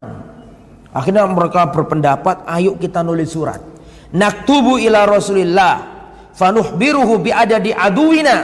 [0.90, 3.62] Akhirnya mereka berpendapat, ayo kita nulis surat.
[4.10, 6.00] Naktubu ila Rasulillah
[6.40, 8.38] fanuhbiruhu bi di aduina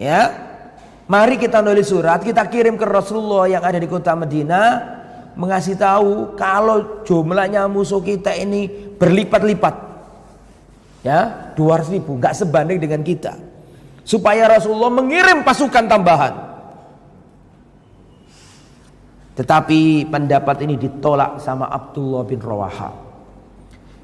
[0.00, 0.20] ya
[1.04, 4.68] mari kita nulis surat kita kirim ke Rasulullah yang ada di kota Madinah
[5.36, 9.89] mengasih tahu kalau jumlahnya musuh kita ini berlipat-lipat
[11.00, 13.36] ya 200 ribu nggak sebanding dengan kita.
[14.04, 16.34] Supaya Rasulullah mengirim pasukan tambahan.
[19.38, 22.90] Tetapi pendapat ini ditolak sama Abdullah bin Rawaha.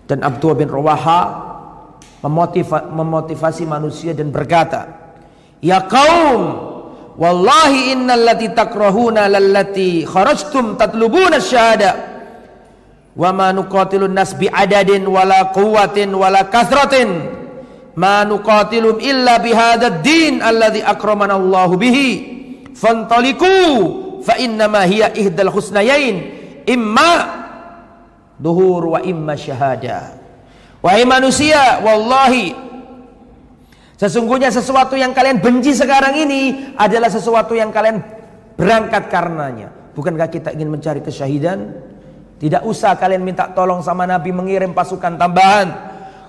[0.06, 1.20] Dan Abdullah bin Rawaha
[2.22, 4.86] memotiva, memotivasi manusia dan berkata,
[5.60, 6.40] "Ya kaum,
[7.18, 12.15] wallahi innal lati takrahuna lallati kharajtum tatlubuna syahada
[13.16, 17.32] wa ma nuqatilun nas bi adadin wala quwwatin wala kasratin
[17.96, 22.08] ma nuqatilum illa bihadzal din alladhi akramana Allah bihi
[22.76, 23.56] fantaliku
[24.20, 26.16] fa inna ma hiya ihdal husnayain
[26.68, 27.12] imma
[28.36, 30.16] duhur wa imma syahada
[30.86, 32.54] Wahai manusia, wallahi
[33.98, 38.06] sesungguhnya sesuatu yang kalian benci sekarang ini adalah sesuatu yang kalian
[38.54, 39.74] berangkat karenanya.
[39.98, 41.85] Bukankah kita ingin mencari kesyahidan?
[42.36, 45.72] Tidak usah kalian minta tolong sama Nabi mengirim pasukan tambahan.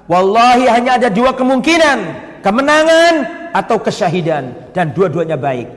[0.07, 1.99] Wallahi hanya ada dua kemungkinan,
[2.39, 3.13] kemenangan
[3.51, 5.67] atau kesyahidan dan dua-duanya baik.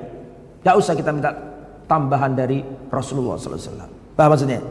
[0.62, 1.34] Tidak usah kita minta
[1.90, 3.90] tambahan dari Rasulullah SAW.
[4.14, 4.62] Paham maksudnya?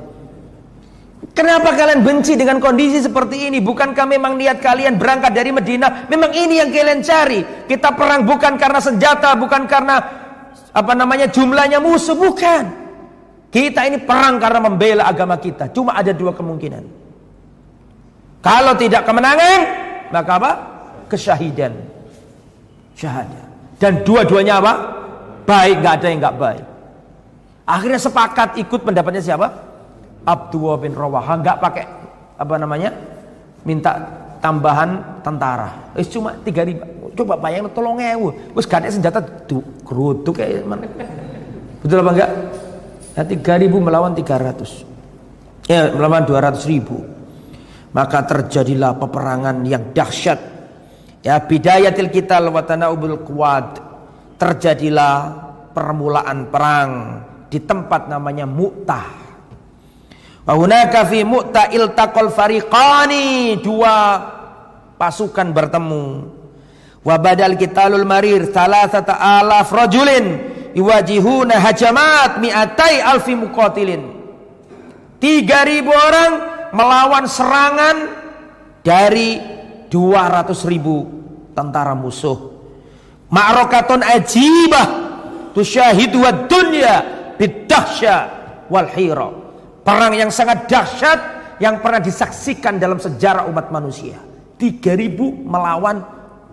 [1.36, 3.60] Kenapa kalian benci dengan kondisi seperti ini?
[3.60, 6.08] Bukankah memang niat kalian berangkat dari Medina?
[6.08, 7.68] Memang ini yang kalian cari.
[7.68, 10.00] Kita perang bukan karena senjata, bukan karena
[10.72, 12.89] apa namanya jumlahnya musuh, bukan.
[13.50, 15.74] Kita ini perang karena membela agama kita.
[15.74, 16.84] Cuma ada dua kemungkinan.
[18.46, 19.60] Kalau tidak kemenangan,
[20.14, 20.52] maka apa?
[21.10, 21.74] Kesyahidan.
[22.94, 23.44] Syahadah.
[23.82, 24.74] Dan dua-duanya apa?
[25.50, 26.66] Baik, nggak ada yang nggak baik.
[27.66, 29.50] Akhirnya sepakat ikut pendapatnya siapa?
[30.30, 31.86] Abdullah bin Rawaha nggak pakai
[32.40, 32.94] apa namanya
[33.68, 33.92] minta
[34.40, 40.40] tambahan tentara es cuma tiga ribu coba bayang tolong ewu wes gak senjata tuh keruduk
[40.40, 40.88] kayak mana
[41.84, 42.32] betul apa enggak
[43.26, 44.84] tiga ribu melawan tiga ratus.
[45.70, 47.02] Ya melawan dua ratus ribu.
[47.90, 50.40] Maka terjadilah peperangan yang dahsyat.
[51.26, 53.82] Ya bidayatil kita lewatana ubul kuad
[54.40, 55.16] terjadilah
[55.76, 56.92] permulaan perang
[57.52, 59.08] di tempat namanya Mu'tah.
[60.46, 63.58] Wa hunaka fi Mu'ta iltaqal fariqani.
[63.60, 63.96] Dua
[64.96, 66.06] pasukan bertemu.
[67.04, 74.04] Wa badal kitalul marir thalathata alaf rajulin iwajihuna hajamat mi'atai alfi muqatilin.
[75.20, 76.32] Tiga ribu orang
[76.72, 77.98] melawan serangan
[78.80, 79.36] dari
[79.92, 81.04] dua ratus ribu
[81.52, 82.56] tentara musuh.
[83.30, 84.88] Ma'rokatun ajibah
[85.52, 87.04] tusyahidu dunya
[87.36, 88.16] bidahsya
[88.72, 89.30] wal hira.
[89.84, 91.20] Perang yang sangat dahsyat
[91.60, 94.16] yang pernah disaksikan dalam sejarah umat manusia.
[94.56, 96.04] 3000 melawan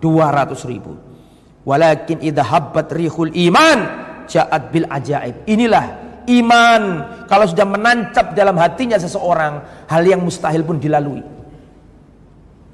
[0.03, 1.63] 200.000.
[1.67, 5.47] Walakin idha habbat rihul iman ja'at bil ajaib.
[5.47, 5.85] Inilah
[6.27, 6.81] iman
[7.25, 11.23] kalau sudah menancap dalam hatinya seseorang hal yang mustahil pun dilalui.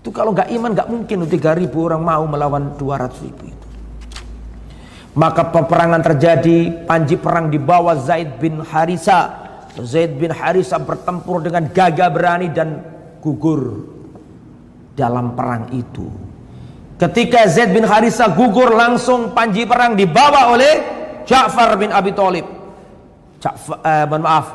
[0.02, 3.68] Itu kalau nggak iman nggak mungkin 3000 orang mau melawan 200 ribu itu.
[5.14, 9.44] Maka peperangan terjadi, panji perang di bawah Zaid bin Harisa
[9.82, 12.86] Zaid bin Harisa bertempur dengan gagah berani dan
[13.18, 13.90] gugur
[14.94, 16.06] dalam perang itu.
[17.02, 20.74] Ketika Zaid bin Harisa gugur langsung panji perang dibawa oleh
[21.24, 22.46] Ja'far bin Abi Thalib.
[23.40, 24.48] Ja'far, eh, maaf,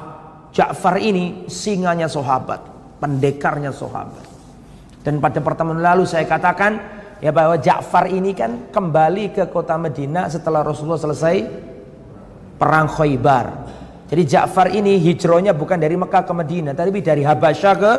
[0.53, 2.61] Ja'far ini singanya sahabat,
[3.01, 4.25] pendekarnya sahabat.
[5.05, 6.81] Dan pada pertemuan lalu saya katakan
[7.21, 11.37] ya bahwa Ja'far ini kan kembali ke kota Medina setelah Rasulullah selesai
[12.59, 13.47] perang Khaybar.
[14.09, 17.93] Jadi Ja'far ini hijrahnya bukan dari Mekah ke Madinah, tapi dari Habasyah ke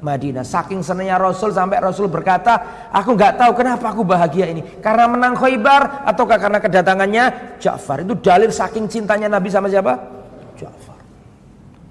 [0.00, 0.44] Madinah.
[0.44, 4.64] Saking senangnya Rasul sampai Rasul berkata, aku nggak tahu kenapa aku bahagia ini.
[4.80, 8.02] Karena menang Khaybar ataukah karena kedatangannya Ja'far.
[8.04, 9.96] Itu dalil saking cintanya Nabi sama siapa?
[10.56, 10.98] Ja'far.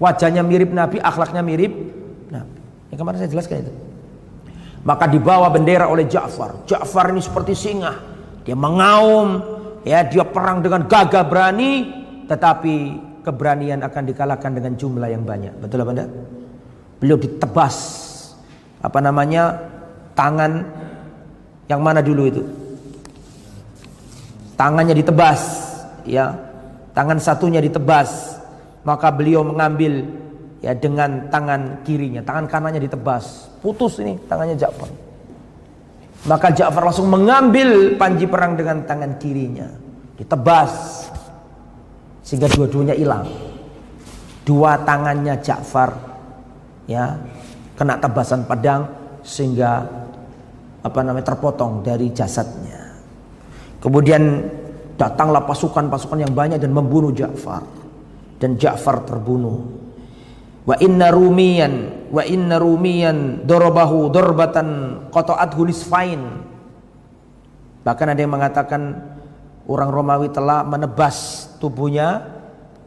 [0.02, 1.72] Wajahnya mirip Nabi, akhlaknya mirip
[2.28, 2.58] Nabi.
[2.90, 3.72] Yang kemarin saya jelaskan itu.
[4.82, 6.66] Maka dibawa bendera oleh Ja'far.
[6.66, 7.94] Ja'far ini seperti singa.
[8.42, 9.38] Dia mengaum,
[9.86, 11.86] ya dia perang dengan gagah berani,
[12.26, 12.74] tetapi
[13.20, 15.52] keberanian akan dikalahkan dengan jumlah yang banyak.
[15.60, 16.10] Betul apa enggak?
[17.00, 17.76] Beliau ditebas
[18.84, 19.70] apa namanya?
[20.20, 20.52] tangan
[21.64, 22.42] yang mana dulu itu?
[24.60, 25.40] Tangannya ditebas,
[26.04, 26.36] ya.
[26.92, 28.36] Tangan satunya ditebas.
[28.84, 30.04] Maka beliau mengambil
[30.60, 33.48] ya dengan tangan kirinya, tangan kanannya ditebas.
[33.64, 34.88] Putus ini tangannya Ja'far.
[36.28, 39.68] Maka Ja'far langsung mengambil panji perang dengan tangan kirinya.
[40.20, 41.04] Ditebas
[42.20, 43.24] sehingga dua-duanya hilang.
[44.44, 46.09] Dua tangannya Ja'far
[46.90, 47.14] ya
[47.78, 48.90] kena tebasan pedang
[49.22, 49.86] sehingga
[50.82, 52.90] apa namanya terpotong dari jasadnya.
[53.78, 54.42] Kemudian
[54.98, 57.62] datanglah pasukan-pasukan yang banyak dan membunuh Ja'far
[58.42, 59.80] dan Ja'far terbunuh.
[60.66, 64.68] Wa inna rumiyan wa inna rumiyan dorobahu dorbatan
[65.08, 66.20] qata'at hunisfain.
[67.80, 68.92] Bahkan ada yang mengatakan
[69.64, 72.28] orang Romawi telah menebas tubuhnya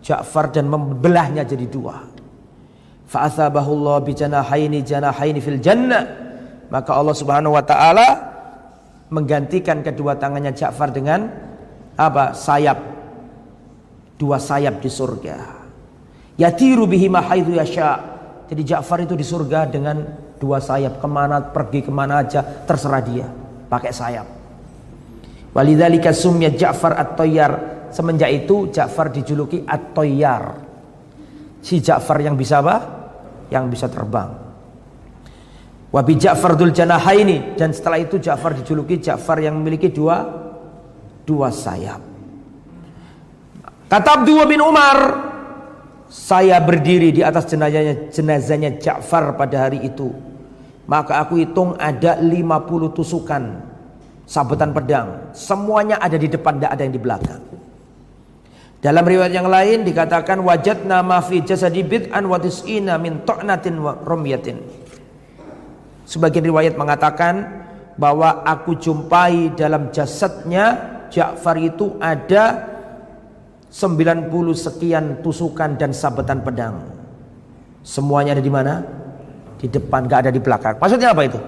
[0.06, 2.13] Ja'far dan membelahnya jadi dua.
[3.14, 6.02] Fa'athabahullah bijanahaini janahaini fil jannah.
[6.74, 8.08] Maka Allah Subhanahu wa taala
[9.14, 11.30] menggantikan kedua tangannya Ja'far dengan
[11.94, 12.34] apa?
[12.34, 12.82] sayap.
[14.18, 15.38] Dua sayap di surga.
[16.42, 18.02] Yatiru bihi haitsu yasha.
[18.50, 20.02] Jadi Ja'far itu di surga dengan
[20.42, 23.30] dua sayap ke mana pergi ke mana aja terserah dia
[23.70, 24.28] pakai sayap.
[25.54, 27.54] Walidzalika sumya Ja'far at-Tayyar.
[27.94, 30.44] Semenjak itu Ja'far dijuluki at-Tayyar.
[31.62, 33.03] Si Ja'far yang bisa apa?
[33.54, 34.34] Yang bisa terbang.
[35.94, 40.26] Wabi Ja'far dul janahaini dan setelah itu Ja'far dijuluki Ja'far yang memiliki dua
[41.22, 42.02] dua sayap.
[43.86, 44.98] Kata Abdullah bin Umar,
[46.10, 50.10] saya berdiri di atas jenazahnya jenazahnya Ja'far pada hari itu.
[50.90, 53.44] Maka aku hitung ada 50 tusukan
[54.26, 55.30] sabetan pedang.
[55.32, 57.42] Semuanya ada di depan, tidak ada yang di belakang.
[58.84, 63.96] Dalam riwayat yang lain dikatakan wajadna ma fi jasadi bid'an wa tis'ina min ta'natin wa
[63.96, 64.60] rumyatin.
[66.04, 67.64] Sebagian riwayat mengatakan
[67.96, 72.74] bahwa aku jumpai dalam jasadnya Ja'far itu ada
[73.72, 76.84] 90 sekian tusukan dan sabetan pedang.
[77.88, 78.84] Semuanya ada di mana?
[79.64, 80.76] Di depan, gak ada di belakang.
[80.76, 81.40] Maksudnya apa itu?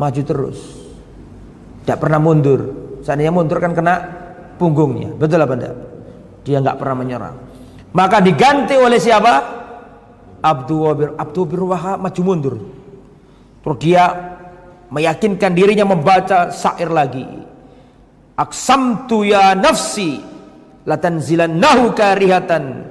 [0.00, 0.58] Maju terus.
[1.84, 2.60] Tidak pernah mundur.
[3.04, 4.21] Seandainya mundur kan kena
[4.62, 5.10] punggungnya.
[5.18, 5.74] Betul apa enggak?
[6.46, 7.36] Dia nggak pernah menyerang.
[7.90, 9.34] Maka diganti oleh siapa?
[10.38, 11.08] Abdul Wabir.
[11.18, 12.54] Abdul Wabir Wahab maju mundur.
[13.62, 14.04] Terus dia
[14.94, 17.26] meyakinkan dirinya membaca syair lagi.
[18.38, 20.18] Aksamtu ya nafsi
[20.88, 22.90] latanzilannahu karihatan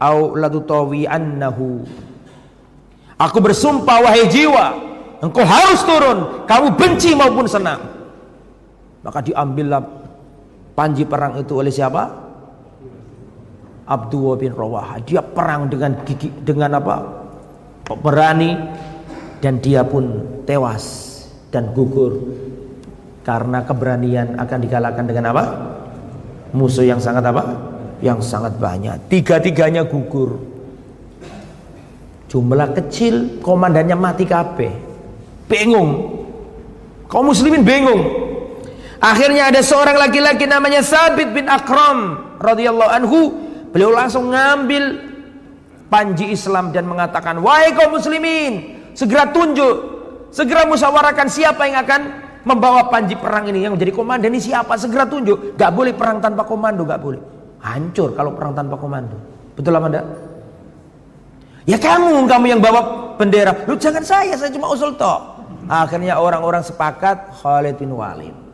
[0.00, 1.84] au latutawi annahu.
[3.20, 4.74] Aku bersumpah wahai jiwa,
[5.22, 7.78] engkau harus turun, kamu benci maupun senang.
[9.02, 10.01] Maka diambillah
[10.72, 12.22] panji perang itu oleh siapa?
[13.86, 15.02] Abdullah bin Rawaha.
[15.02, 16.96] Dia perang dengan gigi, dengan apa?
[17.92, 18.56] Berani
[19.42, 21.10] dan dia pun tewas
[21.52, 22.16] dan gugur
[23.26, 25.44] karena keberanian akan dikalahkan dengan apa?
[26.56, 27.42] Musuh yang sangat apa?
[28.00, 28.96] Yang sangat banyak.
[29.12, 30.40] Tiga-tiganya gugur.
[32.32, 34.72] Jumlah kecil, komandannya mati kabeh.
[35.52, 36.22] Bingung.
[37.12, 38.31] Kaum muslimin bingung.
[39.02, 43.20] Akhirnya ada seorang laki-laki namanya Sabit bin Akram radhiyallahu anhu.
[43.74, 45.10] Beliau langsung ngambil
[45.90, 49.74] panji Islam dan mengatakan, "Wahai kaum muslimin, segera tunjuk,
[50.30, 52.00] segera musyawarahkan siapa yang akan
[52.46, 54.78] membawa panji perang ini yang menjadi komandan ini siapa?
[54.78, 55.58] Segera tunjuk.
[55.58, 57.18] Gak boleh perang tanpa komando, gak boleh.
[57.58, 59.18] Hancur kalau perang tanpa komando.
[59.58, 60.06] Betul apa enggak?
[61.62, 63.54] Ya kamu, kamu yang bawa bendera.
[63.66, 65.38] Lu jangan saya, saya cuma usul toh.
[65.70, 68.51] Akhirnya orang-orang sepakat Khalid bin Walid.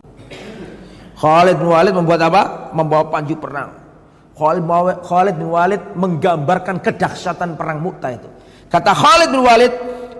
[1.19, 2.71] Khalid bin Walid membuat apa?
[2.71, 3.75] Membawa panji perang.
[4.39, 8.29] Khalid bin Walid menggambarkan kedahsyatan perang Mu'tah itu.
[8.71, 9.73] Kata Khalid bin Walid,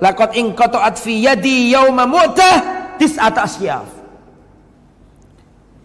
[0.03, 2.55] "Laqad inqata'at fi yadi yauma Mu'tah
[2.99, 3.87] tis'at asyaf."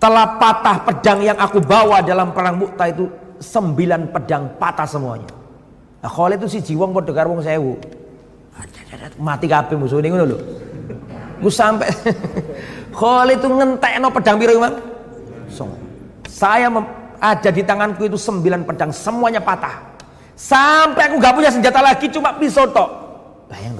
[0.01, 3.05] Telah patah pedang yang aku bawa dalam perang Mu'tah itu
[3.37, 5.29] sembilan pedang patah semuanya.
[6.01, 7.77] Nah, Khalid itu si jiwang padha karo wong sewu.
[9.21, 10.37] Mati kabeh musuh ini ngono lho.
[11.37, 11.85] Ku sampai
[12.99, 14.92] Khalid itu ngentekno pedang piro, Mang?
[16.27, 16.67] Saya
[17.23, 19.95] ada di tanganku itu sembilan pedang, semuanya patah.
[20.33, 22.89] Sampai aku gak punya senjata lagi, cuma pisau tok.
[23.47, 23.79] Bayang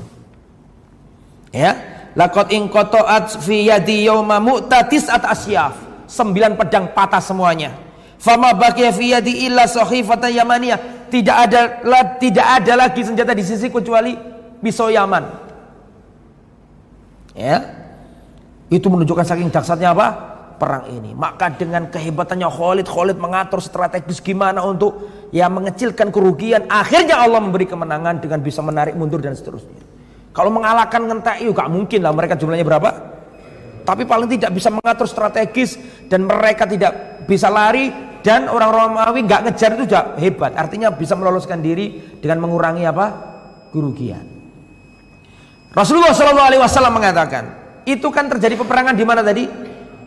[1.54, 1.78] Ya,
[2.18, 5.78] lakot ingkotoat fi yadi yawma mu'tatis at asyaf.
[6.10, 7.78] Sembilan pedang patah semuanya.
[8.18, 10.80] Fama baqiya fi yadi illa sahifatan yamaniyah.
[11.14, 11.62] Tidak ada
[12.18, 14.18] tidak ada lagi senjata di sisi kecuali
[14.66, 15.24] pisau Yaman.
[17.38, 17.62] Ya.
[18.74, 20.33] Itu menunjukkan saking dahsyatnya apa?
[20.64, 21.12] Perang ini.
[21.12, 26.72] Maka dengan kehebatannya Khalid, Khalid mengatur strategis gimana untuk ya mengecilkan kerugian.
[26.72, 29.84] Akhirnya Allah memberi kemenangan dengan bisa menarik mundur dan seterusnya.
[30.32, 32.90] Kalau mengalahkan ngentek, yuk gak mungkin lah mereka jumlahnya berapa.
[33.84, 35.76] Tapi paling tidak bisa mengatur strategis
[36.08, 37.92] dan mereka tidak bisa lari
[38.24, 40.56] dan orang Romawi nggak ngejar itu juga hebat.
[40.56, 43.06] Artinya bisa meloloskan diri dengan mengurangi apa
[43.76, 44.24] kerugian.
[45.76, 47.44] Rasulullah Shallallahu Alaihi Wasallam mengatakan
[47.84, 49.44] itu kan terjadi peperangan di mana tadi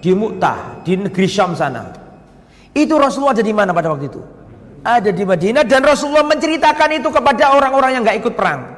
[0.07, 1.91] di Mu'tah, di negeri Syam sana.
[2.71, 4.23] Itu Rasulullah ada di mana pada waktu itu?
[4.87, 8.71] Ada di Madinah dan Rasulullah menceritakan itu kepada orang-orang yang nggak ikut perang.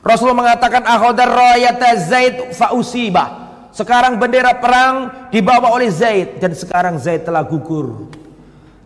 [0.00, 3.52] Rasulullah mengatakan akhodar rayata Zaid fausibah.
[3.68, 8.08] Sekarang bendera perang dibawa oleh Zaid dan sekarang Zaid telah gugur.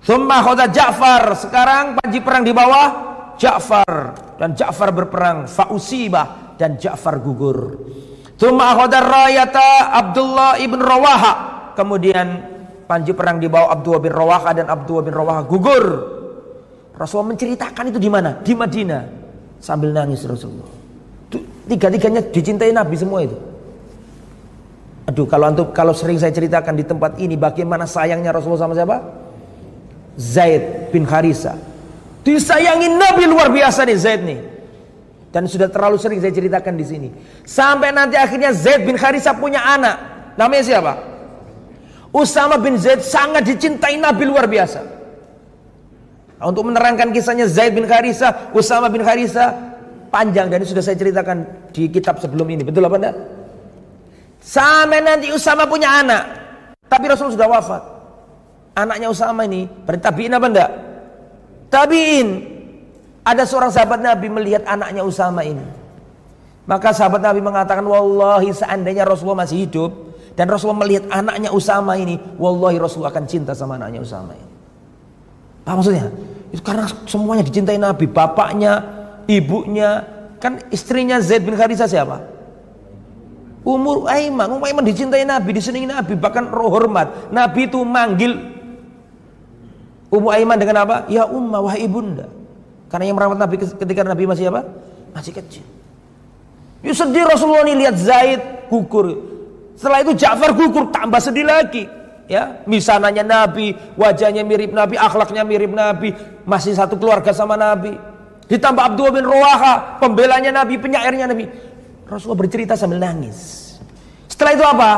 [0.02, 1.38] Thumma khodar Ja'far.
[1.38, 2.88] Sekarang panji perang di bawah
[3.38, 7.78] Ja'far dan Ja'far berperang fausibah dan Ja'far gugur.
[8.43, 11.32] Tsumma akhadar rayata Abdullah ibn Rawaha.
[11.78, 12.43] Kemudian
[12.90, 15.84] panji perang di bawah Abdullah bin Rawaha dan Abdullah bin Rawaha gugur.
[16.90, 18.43] Rasulullah menceritakan itu di mana?
[18.43, 19.03] Di Madinah.
[19.62, 20.66] Sambil nangis Rasulullah.
[21.70, 23.38] Tiga-tiganya dicintai Nabi semua itu.
[25.07, 28.99] Aduh, kalau antum kalau sering saya ceritakan di tempat ini bagaimana sayangnya Rasulullah sama siapa?
[30.18, 31.55] Zaid bin Harisa.
[32.26, 34.38] Disayangi Nabi luar biasa nih Zaid nih.
[35.33, 37.09] Dan sudah terlalu sering saya ceritakan di sini.
[37.49, 39.97] Sampai nanti akhirnya Zaid bin Harisa punya anak.
[40.37, 40.93] Namanya siapa?
[42.12, 44.85] Usama bin Zaid sangat dicintai Nabi luar biasa.
[46.37, 49.57] Nah, untuk menerangkan kisahnya Zaid bin Harisa, Usama bin Harisa
[50.12, 52.68] panjang dan ini sudah saya ceritakan di kitab sebelum ini.
[52.68, 53.16] Betul apa enggak?
[54.45, 56.22] Sampai nanti Usama punya anak.
[56.93, 57.83] Tapi Rasul sudah wafat.
[58.76, 60.70] Anaknya Usama ini berarti tabiin apa enggak?
[61.72, 62.28] Tabiin.
[63.22, 65.62] Ada seorang sahabat Nabi melihat anaknya Usama ini.
[66.66, 69.90] Maka sahabat Nabi mengatakan, "Wallahi seandainya Rasulullah masih hidup
[70.34, 74.50] dan Rasulullah melihat anaknya Usama ini, wallahi Rasulullah akan cinta sama anaknya Usama ini."
[75.62, 76.10] Apa maksudnya?
[76.50, 78.82] Itu karena semuanya dicintai Nabi, bapaknya,
[79.30, 80.02] ibunya,
[80.42, 82.18] kan istrinya Zaid bin Harithah siapa?
[83.62, 87.30] Umur Aiman, Umur Aiman dicintai Nabi, disenangi Nabi, bahkan roh hormat.
[87.30, 88.34] Nabi itu manggil
[90.10, 91.06] umur Aiman dengan apa?
[91.06, 92.41] Ya Umma, wahai ibunda.
[92.93, 94.68] Karena yang merawat Nabi ketika Nabi masih apa?
[95.16, 95.64] Masih kecil.
[96.84, 99.16] Ya sedih Rasulullah ini lihat Zaid gugur.
[99.80, 101.88] Setelah itu Ja'far gugur tambah sedih lagi.
[102.28, 106.14] Ya, misananya Nabi, wajahnya mirip Nabi, akhlaknya mirip Nabi,
[106.47, 107.97] masih satu keluarga sama Nabi.
[108.47, 111.49] Ditambah Abdul bin Ruwaha, pembelanya Nabi, penyairnya Nabi.
[112.07, 113.72] Rasulullah bercerita sambil nangis.
[114.28, 114.90] Setelah itu apa?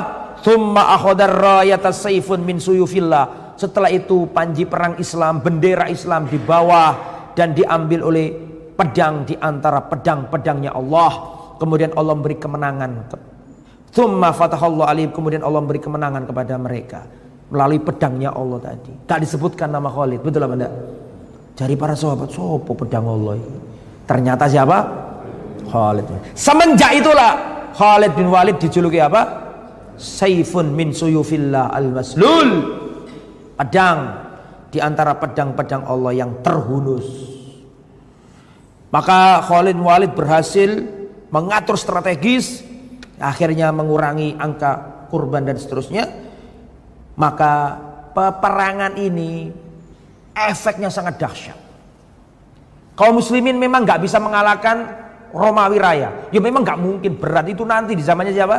[0.45, 3.57] Thumma akhodar rayata saifun min suyufillah.
[3.57, 8.33] Setelah itu panji perang Islam, bendera Islam di bawah dan diambil oleh
[8.75, 11.37] pedang di antara pedang-pedangnya Allah.
[11.55, 12.91] Kemudian Allah memberi kemenangan.
[13.95, 17.07] Thumma fatahallahu alim kemudian Allah memberi kemenangan kepada mereka
[17.55, 18.91] melalui pedangnya Allah tadi.
[19.07, 20.75] Tak disebutkan nama Khalid, betul apa enggak?
[21.55, 23.59] cari para sahabat, sopo pedang Allah ini.
[24.05, 24.79] Ternyata siapa?
[25.71, 26.07] Khalid.
[26.35, 27.33] Semenjak itulah
[27.79, 29.47] Khalid bin Walid dijuluki apa?
[29.95, 32.49] Saifun min suyufillah al-maslul.
[33.55, 34.24] Pedang
[34.75, 37.07] di antara pedang-pedang Allah yang terhunus.
[38.91, 40.83] Maka Khalid Walid berhasil
[41.31, 42.67] mengatur strategis,
[43.23, 46.11] akhirnya mengurangi angka kurban dan seterusnya.
[47.15, 47.79] Maka
[48.11, 49.55] peperangan ini
[50.35, 51.59] efeknya sangat dahsyat.
[52.99, 54.91] Kalau muslimin memang nggak bisa mengalahkan
[55.35, 56.31] Romawi Raya.
[56.31, 58.59] Ya memang nggak mungkin berat itu nanti di zamannya siapa?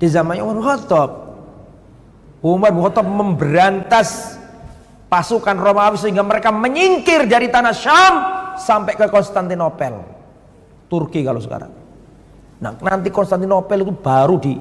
[0.00, 1.10] Di zamannya Umar Khattab.
[2.40, 4.33] Umar Khattab memberantas
[5.14, 8.14] pasukan Romawi sehingga mereka menyingkir dari tanah Syam
[8.58, 10.02] sampai ke Konstantinopel.
[10.90, 11.70] Turki kalau sekarang.
[12.58, 14.58] Nah, nanti Konstantinopel itu baru di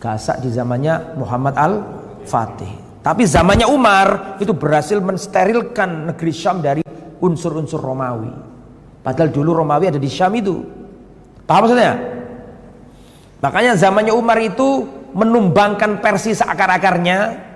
[0.00, 2.72] gasak di zamannya Muhammad Al-Fatih.
[3.04, 6.80] Tapi zamannya Umar itu berhasil mensterilkan negeri Syam dari
[7.20, 8.32] unsur-unsur Romawi.
[9.04, 10.64] Padahal dulu Romawi ada di Syam itu.
[11.44, 11.92] Paham maksudnya?
[13.44, 17.52] Makanya zamannya Umar itu menumbangkan persis seakar-akarnya.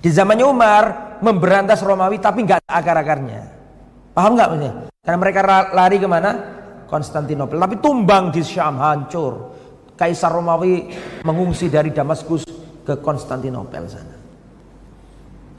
[0.00, 0.84] Di zamannya Umar,
[1.22, 3.40] memberantas Romawi tapi nggak akar-akarnya.
[4.12, 4.72] Paham nggak maksudnya?
[5.00, 5.40] Karena mereka
[5.72, 6.30] lari ke mana?
[6.90, 7.56] Konstantinopel.
[7.56, 9.54] Tapi tumbang di Syam hancur.
[9.96, 10.90] Kaisar Romawi
[11.22, 12.42] mengungsi dari Damaskus
[12.82, 14.16] ke Konstantinopel sana.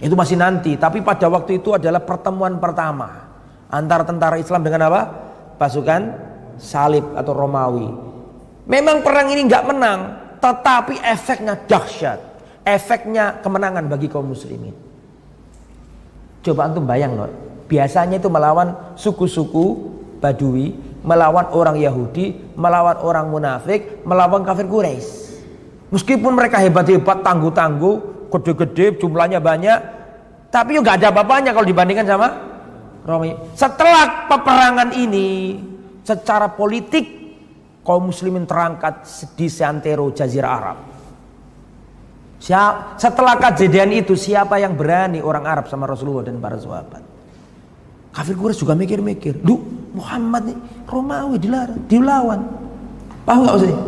[0.03, 3.31] Itu masih nanti, tapi pada waktu itu adalah pertemuan pertama
[3.71, 5.01] antara tentara Islam dengan apa?
[5.55, 6.01] Pasukan
[6.59, 7.87] salib atau Romawi.
[8.67, 9.99] Memang perang ini nggak menang,
[10.43, 12.19] tetapi efeknya dahsyat.
[12.67, 14.82] Efeknya kemenangan bagi kaum muslimin.
[16.43, 17.31] Coba antum bayang loh.
[17.71, 25.39] Biasanya itu melawan suku-suku Badui, melawan orang Yahudi, melawan orang munafik, melawan kafir Quraisy.
[25.91, 29.79] Meskipun mereka hebat-hebat, tangguh-tangguh, gede-gede, jumlahnya banyak,
[30.47, 32.27] tapi juga ada bapaknya kalau dibandingkan sama
[33.03, 33.35] Romi.
[33.57, 35.59] Setelah peperangan ini,
[36.07, 37.05] secara politik
[37.83, 39.03] kaum muslimin terangkat
[39.35, 40.92] di seantero Jazirah Arab.
[42.43, 46.99] Siap, setelah kejadian itu siapa yang berani orang Arab sama Rasulullah dan para sahabat?
[48.11, 49.39] Kafir Quraisy juga mikir-mikir.
[49.39, 49.63] Duh,
[49.95, 52.43] Muhammad nih Romawi dilarang, dilawan.
[53.23, 53.79] Paham nggak maksudnya?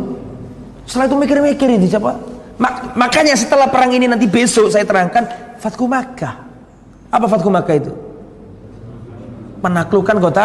[0.88, 2.16] Setelah itu mikir-mikir ini siapa?
[2.56, 5.28] Mak makanya setelah perang ini nanti besok saya terangkan
[5.60, 6.34] Fatku Makkah.
[7.12, 7.92] Apa Fatku Makkah itu?
[9.60, 10.44] Menaklukkan kota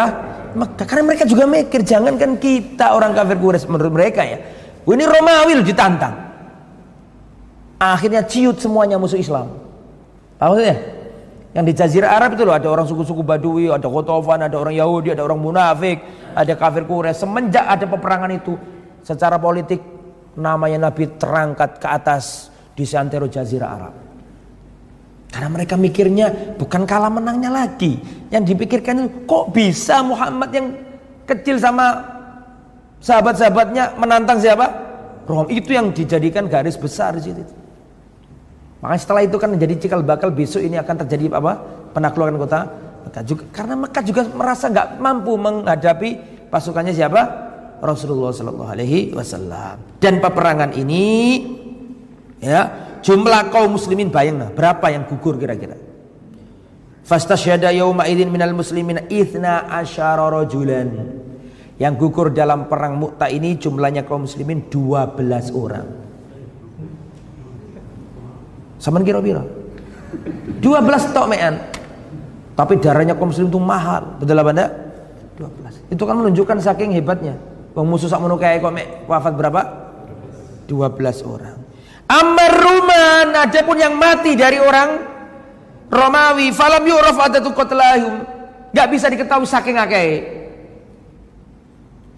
[0.52, 0.84] Makkah.
[0.84, 4.36] Karena mereka juga mikir, jangan kan kita orang kafir Quraisy menurut mereka ya.
[4.84, 6.31] Ini Romawi loh ditantang.
[7.82, 9.58] Akhirnya ciut semuanya musuh Islam.
[10.38, 10.78] Apa maksudnya?
[11.50, 15.10] Yang di Jazirah Arab itu loh ada orang suku-suku Badui, ada Kotovan, ada orang Yahudi,
[15.10, 15.98] ada orang munafik,
[16.30, 17.26] ada kafir Quraisy.
[17.26, 18.54] Semenjak ada peperangan itu,
[19.02, 19.82] secara politik
[20.38, 23.94] namanya Nabi terangkat ke atas di seantero Jazirah Arab.
[25.28, 27.98] Karena mereka mikirnya bukan kalah menangnya lagi.
[28.30, 30.66] Yang dipikirkan itu kok bisa Muhammad yang
[31.26, 31.98] kecil sama
[33.02, 34.70] sahabat-sahabatnya menantang siapa?
[35.26, 37.61] Rom itu yang dijadikan garis besar di situ.
[38.82, 41.54] Maka setelah itu kan menjadi cikal bakal besok ini akan terjadi apa?
[41.94, 42.60] Penaklukan kota
[43.06, 43.42] Mekah juga.
[43.54, 46.10] Karena Mekah juga merasa nggak mampu menghadapi
[46.50, 47.22] pasukannya siapa?
[47.78, 50.02] Rasulullah Shallallahu Alaihi Wasallam.
[50.02, 51.06] Dan peperangan ini,
[52.42, 55.78] ya jumlah kaum muslimin bayang nah, berapa yang gugur kira-kira?
[57.06, 61.22] Fastasyhada yauma idzin minal muslimin itsna asyara rajulan.
[61.78, 65.18] Yang gugur dalam perang Mu'tah ini jumlahnya kaum muslimin 12
[65.54, 66.01] orang.
[68.82, 69.46] Saman kira-kira.
[70.58, 71.54] 12 tok mean.
[72.58, 74.18] Tapi darahnya kaum muslim itu mahal.
[74.18, 74.70] Betul apa enggak?
[75.38, 75.94] 12.
[75.94, 77.38] Itu kan menunjukkan saking hebatnya.
[77.78, 78.74] Wong musuh sak menuh kayak kok
[79.06, 79.62] wafat berapa?
[80.66, 81.56] 12 orang.
[82.10, 85.14] Ameruman ada pun yang mati dari orang
[85.88, 88.26] Romawi falam yuraf adatu qatlahum.
[88.74, 90.10] Enggak bisa diketahui saking akeh.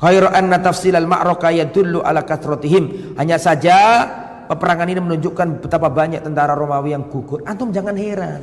[0.00, 3.14] Khairu anna tafsilal ma'raka yadullu ala kathratihim.
[3.18, 3.78] Hanya saja
[4.50, 7.42] peperangan ini menunjukkan betapa banyak tentara Romawi yang gugur.
[7.44, 8.42] Antum jangan heran.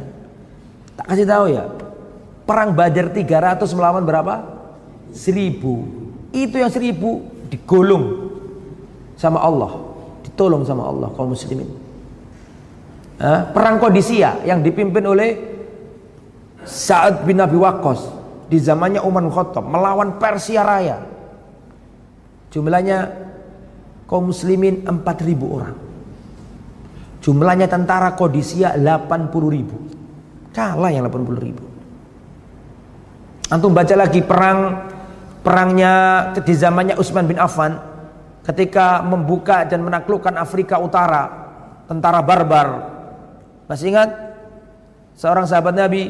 [0.97, 1.65] Tak kasih tahu ya.
[2.45, 4.43] Perang Badar 300 melawan berapa?
[5.13, 6.35] 1000.
[6.35, 8.31] Itu yang 1000 digolong
[9.19, 9.71] sama Allah,
[10.23, 11.67] ditolong sama Allah kaum muslimin.
[13.53, 15.37] Perang Kodisia yang dipimpin oleh
[16.65, 18.09] Sa'ad bin Abi Waqqas
[18.49, 20.97] di zamannya Umar Khattab melawan Persia Raya.
[22.49, 23.13] Jumlahnya
[24.09, 25.75] kaum muslimin 4000 orang.
[27.21, 29.77] Jumlahnya tentara Kodisia 80 ribu.
[30.51, 31.63] Kalah yang 80 ribu.
[33.53, 34.89] Antum baca lagi perang
[35.45, 35.93] perangnya
[36.41, 37.77] di zamannya Utsman bin Affan
[38.41, 41.29] ketika membuka dan menaklukkan Afrika Utara,
[41.85, 42.67] tentara barbar.
[43.69, 44.09] Masih ingat?
[45.13, 46.09] Seorang sahabat Nabi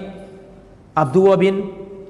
[0.96, 1.56] Abdullah bin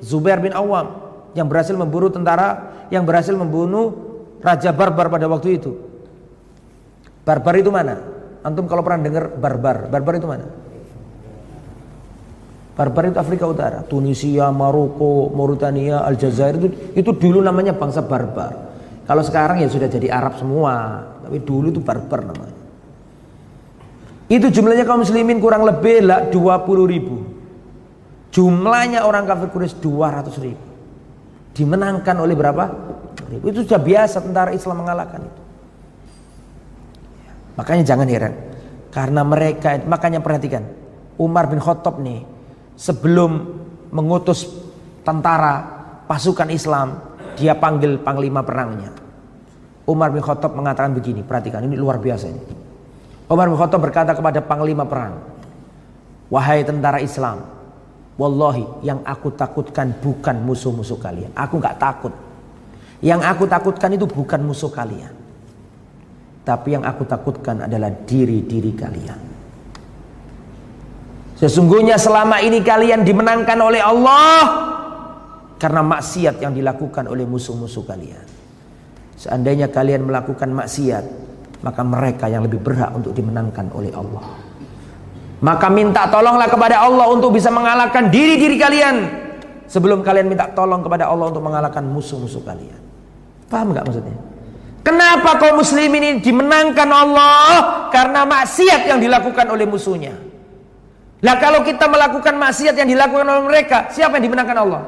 [0.03, 1.01] Zubair bin Awam
[1.33, 3.95] yang berhasil memburu tentara yang berhasil membunuh
[4.43, 5.73] raja barbar pada waktu itu.
[7.25, 8.20] Barbar itu mana?
[8.41, 10.45] Antum kalau pernah dengar barbar, barbar itu mana?
[12.73, 16.67] Barbar itu Afrika Utara, Tunisia, Maroko, Mauritania, Aljazair itu
[16.97, 18.73] itu dulu namanya bangsa barbar.
[19.05, 22.57] Kalau sekarang ya sudah jadi Arab semua, tapi dulu itu barbar namanya.
[24.31, 27.15] Itu jumlahnya kaum muslimin kurang lebih lah 20 ribu.
[28.31, 30.65] Jumlahnya orang kafir Quraisy 200 ribu.
[31.51, 32.63] Dimenangkan oleh berapa?
[33.43, 35.40] Itu sudah biasa tentara Islam mengalahkan itu.
[37.55, 38.33] Makanya jangan heran.
[38.91, 40.63] Karena mereka, makanya perhatikan.
[41.15, 42.23] Umar bin Khattab nih,
[42.75, 44.47] sebelum mengutus
[45.03, 45.63] tentara
[46.07, 46.99] pasukan Islam,
[47.39, 48.91] dia panggil panglima perangnya.
[49.87, 52.43] Umar bin Khattab mengatakan begini, perhatikan ini luar biasa ini.
[53.31, 55.23] Umar bin Khattab berkata kepada panglima perang,
[56.27, 57.47] "Wahai tentara Islam,
[58.19, 61.31] wallahi yang aku takutkan bukan musuh-musuh kalian.
[61.33, 62.13] Aku nggak takut.
[63.01, 65.20] Yang aku takutkan itu bukan musuh kalian.
[66.41, 69.19] Tapi yang aku takutkan adalah diri-diri kalian.
[71.37, 74.41] Sesungguhnya selama ini kalian dimenangkan oleh Allah
[75.57, 78.25] karena maksiat yang dilakukan oleh musuh-musuh kalian.
[79.17, 81.05] Seandainya kalian melakukan maksiat,
[81.61, 84.25] maka mereka yang lebih berhak untuk dimenangkan oleh Allah.
[85.41, 88.95] Maka minta tolonglah kepada Allah untuk bisa mengalahkan diri-diri kalian
[89.65, 92.81] sebelum kalian minta tolong kepada Allah untuk mengalahkan musuh-musuh kalian.
[93.49, 94.30] Paham nggak maksudnya?
[94.81, 97.89] Kenapa kaum muslimin ini dimenangkan Allah?
[97.93, 100.17] Karena maksiat yang dilakukan oleh musuhnya.
[101.21, 104.81] Lah kalau kita melakukan maksiat yang dilakukan oleh mereka, siapa yang dimenangkan Allah?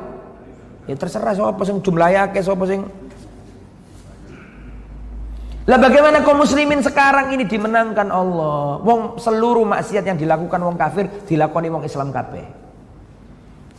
[0.89, 2.83] Ya terserah siapa sing jumlahnya ke siapa sing
[5.63, 8.83] Lah bagaimana kaum muslimin sekarang ini dimenangkan Allah?
[8.83, 12.62] Wong seluruh maksiat yang dilakukan wong kafir dilakoni wong Islam kabeh.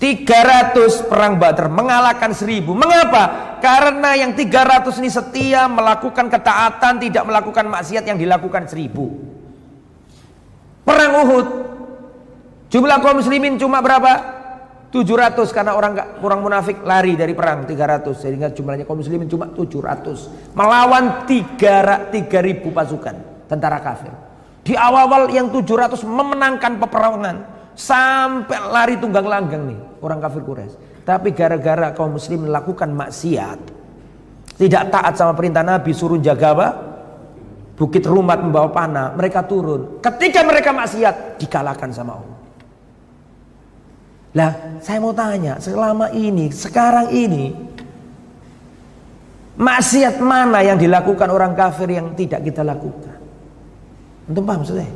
[0.05, 2.77] 300 perang Badar mengalahkan 1000.
[2.77, 3.57] Mengapa?
[3.65, 10.85] Karena yang 300 ini setia melakukan ketaatan, tidak melakukan maksiat yang dilakukan 1000.
[10.85, 11.47] Perang Uhud
[12.69, 14.37] jumlah kaum muslimin cuma berapa?
[14.93, 19.49] 700 karena orang gak, kurang munafik lari dari perang 300 sehingga jumlahnya kaum muslimin cuma
[19.49, 23.17] 700 melawan 3 3000 pasukan
[23.49, 24.13] tentara kafir.
[24.61, 30.77] Di awal-awal yang 700 memenangkan peperangan Sampai lari tunggang langgang nih orang kafir Quraisy.
[31.09, 33.59] Tapi gara-gara kaum muslim melakukan maksiat,
[34.61, 36.69] tidak taat sama perintah Nabi suruh jaga apa?
[37.75, 39.99] Bukit Rumat membawa panah, mereka turun.
[39.99, 42.39] Ketika mereka maksiat, dikalahkan sama Allah.
[44.35, 47.51] Lah, saya mau tanya, selama ini, sekarang ini,
[49.59, 53.19] maksiat mana yang dilakukan orang kafir yang tidak kita lakukan?
[54.31, 54.91] Untuk paham maksudnya?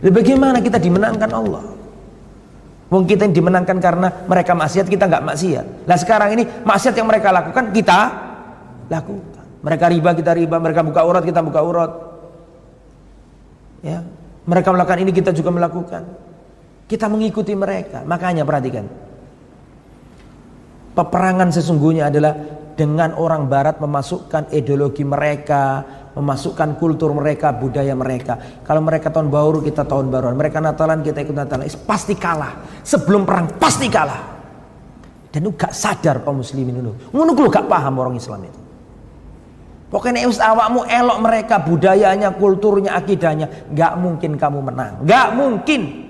[0.00, 1.79] Bagaimana kita dimenangkan Allah?
[2.90, 5.66] Wong kita yang dimenangkan karena mereka maksiat, kita nggak maksiat.
[5.86, 7.98] Nah sekarang ini maksiat yang mereka lakukan kita
[8.90, 9.46] lakukan.
[9.62, 10.56] Mereka riba, kita riba.
[10.58, 11.92] Mereka buka urat, kita buka urat.
[13.80, 14.02] Ya,
[14.44, 16.02] mereka melakukan ini, kita juga melakukan.
[16.90, 18.02] Kita mengikuti mereka.
[18.02, 18.84] Makanya perhatikan.
[20.90, 22.34] Peperangan sesungguhnya adalah
[22.74, 25.84] dengan orang Barat memasukkan ideologi mereka,
[26.20, 28.62] memasukkan kultur mereka, budaya mereka.
[28.62, 30.36] Kalau mereka tahun baru, kita tahun baruan.
[30.36, 31.64] Mereka Natalan, kita ikut Natalan.
[31.88, 32.84] Pasti kalah.
[32.84, 34.38] Sebelum perang pasti kalah.
[35.32, 36.92] Dan lu gak sadar kaum muslimin itu.
[37.16, 38.60] Ngono lu gak paham orang Islam itu.
[39.90, 45.02] Pokoknya us awakmu elok mereka budayanya, kulturnya, akidahnya, gak mungkin kamu menang.
[45.02, 46.09] Gak mungkin.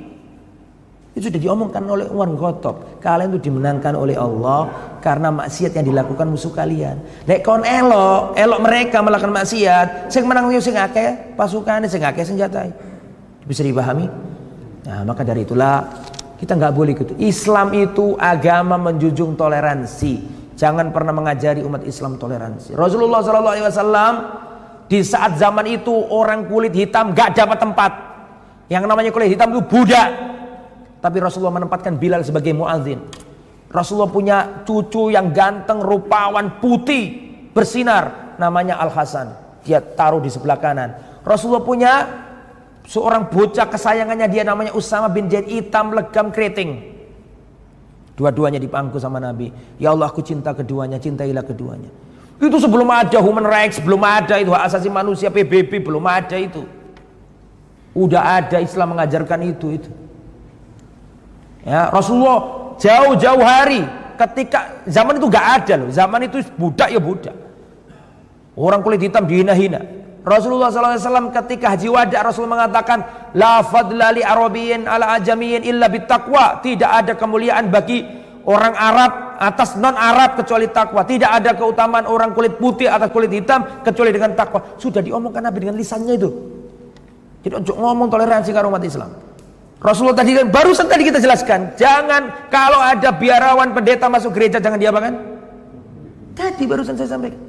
[1.11, 3.03] Itu sudah diomongkan oleh Umar Khattab.
[3.03, 4.71] Kalian itu dimenangkan oleh Allah
[5.03, 7.03] karena maksiat yang dilakukan musuh kalian.
[7.27, 12.23] Nek kon elok, elok mereka melakukan maksiat, sing menang yo sing akeh pasukane sing akeh
[12.23, 12.71] senjata.
[13.43, 14.07] Bisa dipahami?
[14.87, 15.83] Nah, maka dari itulah
[16.39, 17.13] kita nggak boleh gitu.
[17.19, 20.41] Islam itu agama menjunjung toleransi.
[20.55, 22.79] Jangan pernah mengajari umat Islam toleransi.
[22.79, 24.15] Rasulullah Shallallahu Alaihi Wasallam
[24.87, 27.93] di saat zaman itu orang kulit hitam gak dapat tempat.
[28.71, 30.09] Yang namanya kulit hitam itu budak.
[31.01, 33.01] Tapi Rasulullah menempatkan Bilal sebagai muadzin.
[33.73, 34.37] Rasulullah punya
[34.69, 37.17] cucu yang ganteng, rupawan, putih,
[37.57, 38.37] bersinar.
[38.37, 39.33] Namanya Al-Hasan.
[39.65, 40.97] Dia taruh di sebelah kanan.
[41.25, 41.93] Rasulullah punya
[42.89, 46.91] seorang bocah kesayangannya dia namanya Usama bin Zaid hitam legam keriting.
[48.17, 49.49] Dua-duanya dipangku sama Nabi.
[49.81, 51.89] Ya Allah aku cinta keduanya, cintailah keduanya.
[52.41, 56.65] Itu sebelum ada human rights, belum ada itu hak asasi manusia PBB, belum ada itu.
[57.93, 59.91] Udah ada Islam mengajarkan itu itu.
[61.65, 63.85] Ya, Rasulullah jauh-jauh hari
[64.17, 65.89] ketika zaman itu gak ada loh.
[65.93, 67.37] Zaman itu budak ya budak.
[68.57, 70.01] Orang kulit hitam dihina-hina.
[70.21, 72.99] Rasulullah SAW ketika haji wada Rasulullah mengatakan
[73.33, 78.05] la fadla li ala ajamiyin illa bittaqwa tidak ada kemuliaan bagi
[78.45, 83.33] orang Arab atas non Arab kecuali takwa tidak ada keutamaan orang kulit putih atas kulit
[83.33, 86.31] hitam kecuali dengan takwa sudah diomongkan Nabi dengan lisannya itu
[87.41, 89.11] jadi untuk ngomong toleransi ke umat Islam
[89.81, 94.77] Rasulullah tadi kan barusan tadi kita jelaskan, jangan kalau ada biarawan pendeta masuk gereja jangan
[94.77, 95.13] diapakan?
[96.37, 97.41] Tadi barusan saya sampaikan.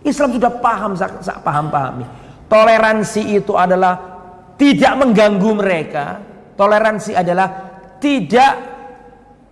[0.00, 0.96] Islam sudah paham,
[1.44, 2.04] paham pahami.
[2.48, 4.00] Toleransi itu adalah
[4.56, 6.04] tidak mengganggu mereka.
[6.56, 7.48] Toleransi adalah
[8.00, 8.52] tidak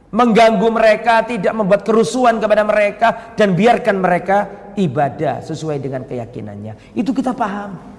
[0.09, 4.37] mengganggu mereka, tidak membuat kerusuhan kepada mereka dan biarkan mereka
[4.81, 6.97] ibadah sesuai dengan keyakinannya.
[6.97, 7.96] Itu kita paham.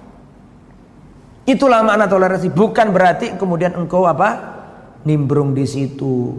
[1.48, 2.52] Itulah makna toleransi.
[2.52, 4.60] Bukan berarti kemudian engkau apa?
[5.08, 6.36] Nimbrung di situ,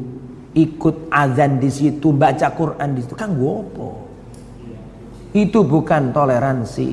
[0.53, 3.17] ikut azan di situ, baca Quran di situ.
[3.17, 4.05] Kan gopo.
[5.33, 6.89] Itu bukan toleransi.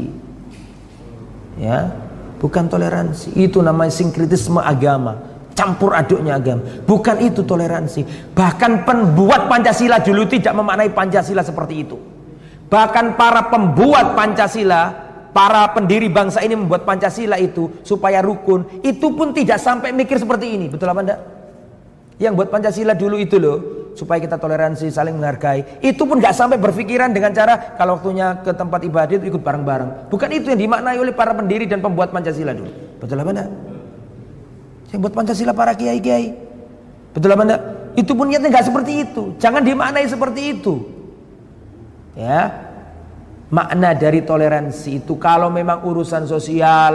[1.61, 1.93] Ya,
[2.41, 3.37] bukan toleransi.
[3.37, 5.21] Itu namanya sinkritisme agama.
[5.53, 6.65] Campur aduknya agama.
[6.89, 8.33] Bukan itu toleransi.
[8.33, 11.97] Bahkan pembuat Pancasila dulu tidak memaknai Pancasila seperti itu.
[12.69, 15.06] Bahkan para pembuat Pancasila
[15.37, 20.57] para pendiri bangsa ini membuat Pancasila itu supaya rukun, itu pun tidak sampai mikir seperti
[20.57, 20.73] ini.
[20.73, 21.21] Betul apa enggak?
[22.17, 23.59] Yang buat Pancasila dulu itu loh,
[23.93, 25.85] supaya kita toleransi, saling menghargai.
[25.85, 30.09] Itu pun nggak sampai berpikiran dengan cara kalau waktunya ke tempat ibadah itu ikut bareng-bareng.
[30.09, 32.73] Bukan itu yang dimaknai oleh para pendiri dan pembuat Pancasila dulu.
[32.97, 33.49] Betul apa enggak?
[34.97, 36.33] Yang buat Pancasila para kiai-kiai.
[37.13, 37.63] Betul apa enggak?
[38.01, 39.37] Itu pun niatnya nggak seperti itu.
[39.37, 40.81] Jangan dimaknai seperti itu.
[42.17, 42.66] Ya,
[43.51, 46.93] makna dari toleransi itu kalau memang urusan sosial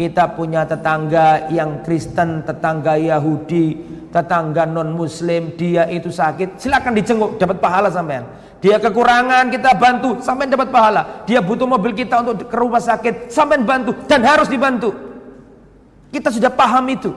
[0.00, 3.76] kita punya tetangga yang Kristen, tetangga Yahudi,
[4.08, 8.24] tetangga non Muslim, dia itu sakit, silakan dijenguk, dapat pahala sampean.
[8.64, 11.24] Dia kekurangan, kita bantu, sampean dapat pahala.
[11.28, 14.92] Dia butuh mobil kita untuk ke rumah sakit, sampean bantu dan harus dibantu.
[16.08, 17.12] Kita sudah paham itu.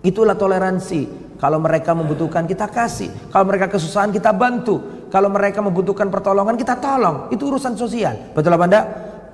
[0.00, 1.20] Itulah toleransi.
[1.36, 4.91] Kalau mereka membutuhkan kita kasih, kalau mereka kesusahan kita bantu.
[5.12, 7.28] Kalau mereka membutuhkan pertolongan kita tolong.
[7.28, 8.32] Itu urusan sosial.
[8.32, 8.86] Betul apa enggak?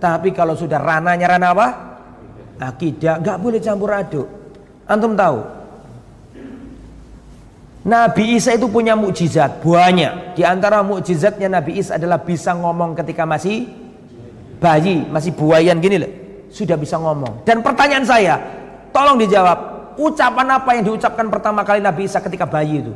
[0.02, 1.68] Tapi kalau sudah rananya ranah apa?
[2.58, 3.22] Akidah.
[3.22, 4.26] Gak boleh campur aduk.
[4.90, 5.38] Antum tahu?
[7.86, 10.34] Nabi Isa itu punya mukjizat banyak.
[10.34, 13.70] Di antara mukjizatnya Nabi Isa adalah bisa ngomong ketika masih
[14.58, 16.10] bayi, masih buayan gini loh.
[16.50, 17.46] Sudah bisa ngomong.
[17.46, 18.34] Dan pertanyaan saya,
[18.90, 19.78] tolong dijawab.
[19.98, 22.94] Ucapan apa yang diucapkan pertama kali Nabi Isa ketika bayi itu?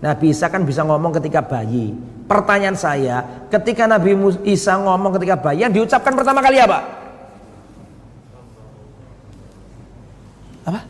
[0.00, 1.92] Nabi Isa kan bisa ngomong ketika bayi.
[2.24, 3.20] Pertanyaan saya,
[3.52, 4.16] ketika Nabi
[4.48, 6.78] Isa ngomong ketika bayi, yang diucapkan pertama kali apa?
[10.64, 10.80] Apa?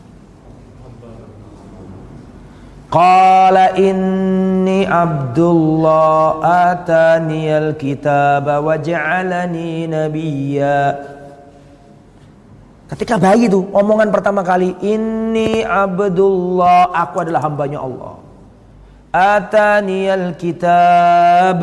[2.93, 10.79] Qala inni Abdullah atani al-kitab wa ja'alani nabiyya.
[12.95, 18.20] Ketika bayi itu omongan pertama kali, ini Abdullah, aku adalah hambanya Allah.
[19.11, 21.57] Ataniyal kitab.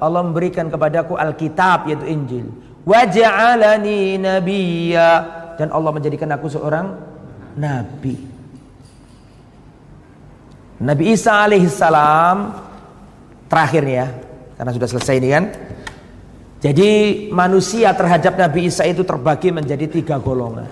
[0.00, 2.46] Allah memberikan kepadaku Alkitab yaitu Injil.
[2.88, 5.10] Waja'alani nabiyya.
[5.60, 6.96] Dan Allah menjadikan aku seorang
[7.60, 8.16] Nabi.
[10.82, 12.66] Nabi Isa alaihissalam
[13.46, 14.10] Terakhir ya
[14.58, 15.44] Karena sudah selesai ini kan.
[16.58, 16.90] Jadi
[17.30, 20.66] manusia terhadap Nabi Isa itu terbagi menjadi tiga golongan.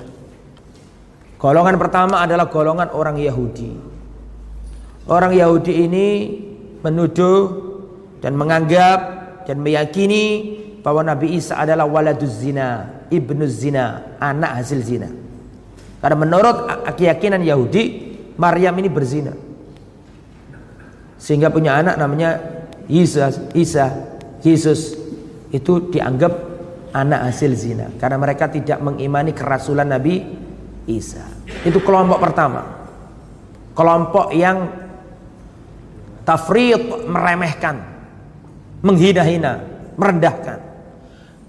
[1.37, 3.92] Golongan pertama adalah golongan orang Yahudi
[5.11, 6.07] Orang Yahudi ini
[6.83, 7.43] menuduh
[8.23, 8.99] dan menganggap
[9.47, 15.11] dan meyakini bahwa Nabi Isa adalah waladuz zina, ibnu zina, anak hasil zina.
[16.03, 16.57] Karena menurut
[16.99, 19.35] keyakinan Yahudi, Maryam ini berzina.
[21.19, 22.43] Sehingga punya anak namanya
[22.91, 23.95] Isa, Isa,
[24.43, 24.99] Yesus
[25.55, 26.35] itu dianggap
[26.93, 30.19] anak hasil zina karena mereka tidak mengimani kerasulan Nabi
[30.91, 31.23] Isa.
[31.63, 32.83] Itu kelompok pertama.
[33.73, 34.82] Kelompok yang
[36.23, 37.83] tafrid meremehkan,
[38.83, 39.63] menghina-hina,
[39.99, 40.59] merendahkan.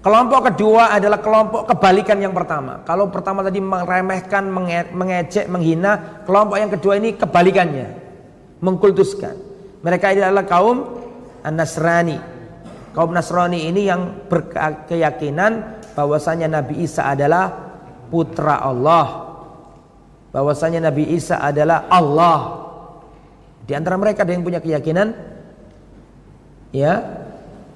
[0.04, 2.84] Kelompok kedua adalah kelompok kebalikan yang pertama.
[2.84, 4.52] Kalau pertama tadi meremehkan,
[4.92, 7.88] mengejek, menghina, kelompok yang kedua ini kebalikannya,
[8.60, 9.32] mengkultuskan.
[9.80, 10.84] Mereka adalah kaum
[11.40, 12.20] An-Nasrani.
[12.92, 17.52] Kaum Nasrani ini yang berkeyakinan bahwasanya Nabi Isa adalah
[18.12, 19.24] putra Allah.
[20.36, 22.63] Bahwasanya Nabi Isa adalah Allah.
[23.64, 25.16] Di antara mereka ada yang punya keyakinan
[26.74, 27.24] ya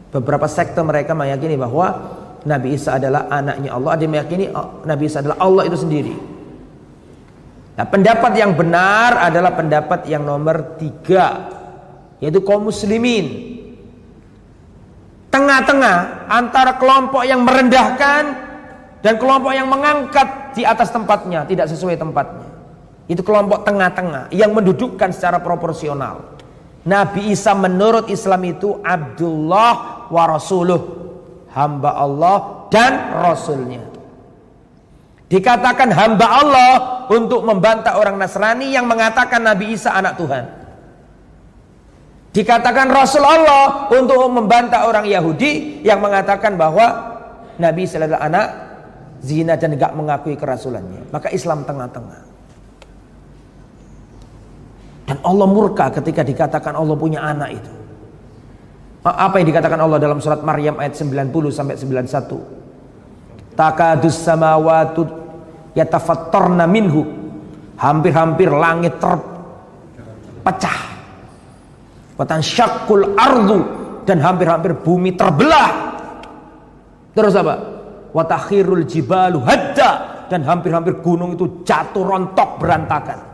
[0.08, 2.16] Beberapa sekte mereka meyakini bahwa
[2.48, 3.90] Nabi Isa adalah anaknya Allah.
[3.92, 6.16] Ada yang meyakini oh, Nabi Isa adalah Allah itu sendiri.
[7.76, 11.52] Nah, pendapat yang benar adalah pendapat yang nomor tiga,
[12.24, 13.60] yaitu kaum muslimin.
[15.28, 18.22] Tengah-tengah antara kelompok yang merendahkan
[19.04, 22.47] dan kelompok yang mengangkat di atas tempatnya, tidak sesuai tempatnya.
[23.08, 26.36] Itu kelompok tengah-tengah yang mendudukkan secara proporsional.
[26.84, 30.80] Nabi Isa menurut Islam itu Abdullah wa Rasuluh.
[31.48, 33.80] Hamba Allah dan Rasulnya.
[35.32, 36.72] Dikatakan hamba Allah
[37.08, 40.44] untuk membantah orang Nasrani yang mengatakan Nabi Isa anak Tuhan.
[42.36, 47.16] Dikatakan Rasul Allah untuk membantah orang Yahudi yang mengatakan bahwa
[47.56, 48.46] Nabi Isa adalah anak
[49.24, 51.08] zina dan tidak mengakui kerasulannya.
[51.08, 52.27] Maka Islam tengah-tengah
[55.08, 57.72] dan Allah murka ketika dikatakan Allah punya anak itu.
[59.08, 63.56] Apa yang dikatakan Allah dalam surat Maryam ayat 90 sampai 91?
[63.56, 65.08] Takadus samawatu
[65.72, 67.08] yatafattarna minhu.
[67.80, 70.78] Hampir-hampir langit terpecah.
[72.20, 73.64] Watan syakul ardu
[74.04, 75.96] dan hampir-hampir bumi terbelah.
[77.16, 77.54] Terus apa?
[78.12, 79.90] Watakhirul jibalu hadda
[80.28, 83.27] dan hampir-hampir gunung itu jatuh rontok berantakan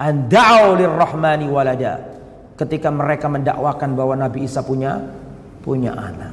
[0.00, 2.00] andau lirrahmani walada.
[2.56, 5.00] Ketika mereka mendakwakan bahwa Nabi Isa punya
[5.64, 6.32] punya anak.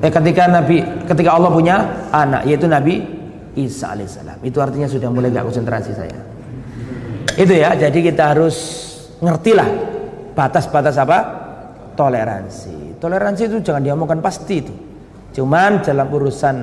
[0.00, 1.76] Eh ketika Nabi ketika Allah punya
[2.12, 3.04] anak yaitu Nabi
[3.56, 6.18] Isa alaihissalam itu artinya sudah mulai gak konsentrasi saya.
[7.34, 8.56] Itu ya jadi kita harus
[9.18, 9.68] ngertilah
[10.32, 11.18] batas-batas apa?
[11.94, 12.98] Toleransi.
[12.98, 14.74] Toleransi itu jangan diomongkan pasti itu.
[15.34, 16.56] Cuman dalam urusan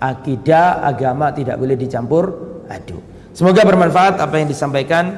[0.00, 2.24] akidah agama tidak boleh dicampur
[2.66, 5.14] aduk Semoga bermanfaat apa yang disampaikan.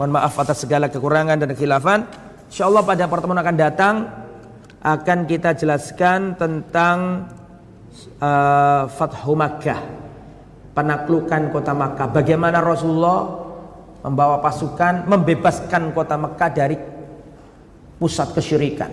[0.00, 2.08] Mohon maaf atas segala kekurangan dan khilafan.
[2.48, 3.94] Insyaallah pada pertemuan akan datang
[4.80, 7.28] akan kita jelaskan tentang
[8.22, 9.80] uh, Fathu Makkah.
[10.72, 12.08] Penaklukan kota Makkah.
[12.12, 13.44] Bagaimana Rasulullah
[14.00, 16.76] membawa pasukan membebaskan kota Makkah dari
[18.00, 18.92] pusat kesyirikan.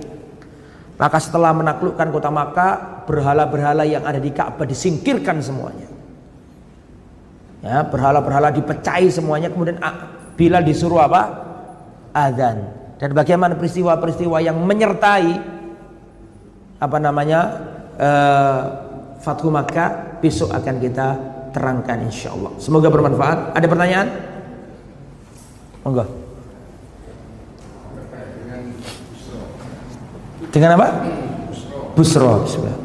[1.00, 5.93] Maka setelah menaklukkan kota Makkah, berhala-berhala yang ada di Ka'bah disingkirkan semuanya.
[7.64, 9.80] Ya, berhala-berhala dipecahi semuanya kemudian
[10.36, 11.22] bila disuruh apa?
[12.12, 12.60] Adzan.
[13.00, 15.32] Dan bagaimana peristiwa-peristiwa yang menyertai
[16.84, 17.40] apa namanya?
[17.94, 18.62] Uh,
[19.24, 21.16] Fathu Makkah besok akan kita
[21.56, 22.52] terangkan insya Allah.
[22.60, 23.56] Semoga bermanfaat.
[23.56, 24.08] Ada pertanyaan?
[25.88, 26.04] Monggo.
[30.52, 30.88] Dengan apa?
[31.96, 32.44] Busro.
[32.44, 32.84] Bismillah.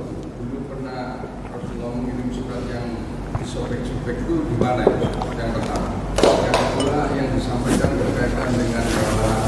[4.58, 5.06] mana itu
[5.38, 5.88] yang pertama
[6.20, 8.84] yang kedua yang disampaikan berkaitan dengan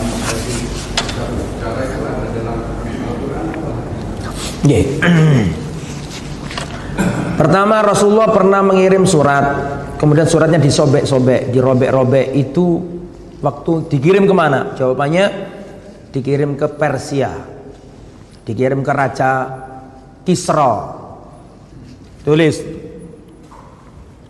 [0.01, 0.57] menjadi
[1.13, 3.47] satu cara yang ada dalam Al-Quran
[4.67, 4.85] yeah.
[7.41, 9.45] Pertama Rasulullah pernah mengirim surat.
[9.97, 12.37] Kemudian suratnya disobek-sobek Dirobek-robek.
[12.37, 12.85] Itu
[13.41, 14.77] waktu dikirim ke mana?
[14.77, 15.25] Jawabannya
[16.13, 17.33] Dikirim ke Persia.
[18.45, 19.31] Dikirim ke Raja
[20.27, 21.01] Kisra.
[22.29, 22.61] Tulis.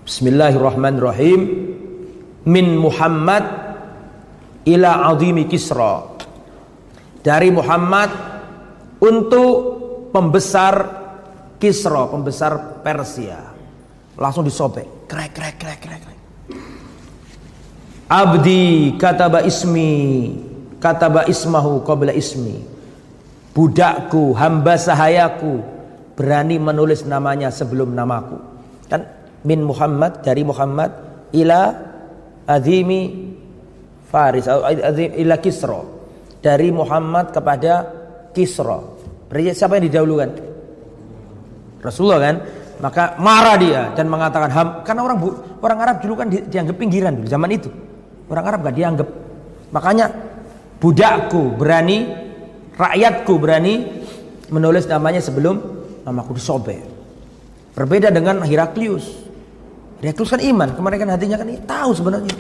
[0.07, 1.41] Bismillahirrahmanirrahim.
[2.47, 3.43] Min Muhammad
[4.71, 6.15] ila azimi Kisra.
[7.27, 8.11] Dari Muhammad
[9.03, 9.80] untuk
[10.11, 10.75] pembesar
[11.61, 13.53] Kisra pembesar Persia.
[14.17, 16.19] Langsung disobek krek krek krek krek, krek.
[18.11, 19.91] Abdi kataba ismi
[20.83, 22.65] kataba ismahu qabla ismi.
[23.51, 25.63] Budakku hamba sahayaku
[26.15, 28.39] berani menulis namanya sebelum namaku.
[28.89, 29.07] Kan
[29.47, 30.91] min Muhammad dari Muhammad
[31.35, 31.75] ila
[32.51, 33.31] azimi
[34.11, 34.47] Faris
[35.19, 35.83] ila Kisra
[36.43, 37.87] dari Muhammad kepada
[38.35, 39.00] Kisra.
[39.31, 40.31] Berarti siapa yang didahulukan?
[41.81, 42.37] Rasulullah kan?
[42.81, 45.19] Maka marah dia dan mengatakan ham karena orang
[45.63, 47.71] orang Arab dulu kan di, dianggap pinggiran dulu zaman itu.
[48.27, 49.09] Orang Arab gak dianggap.
[49.71, 50.07] Makanya
[50.83, 52.11] budakku berani,
[52.75, 54.03] rakyatku berani
[54.51, 55.61] menulis namanya sebelum
[56.03, 56.83] namaku disobek.
[57.77, 59.07] Berbeda dengan Heraklius.
[60.03, 62.35] Heraklius kan iman, kemarin kan hatinya kan tahu sebenarnya.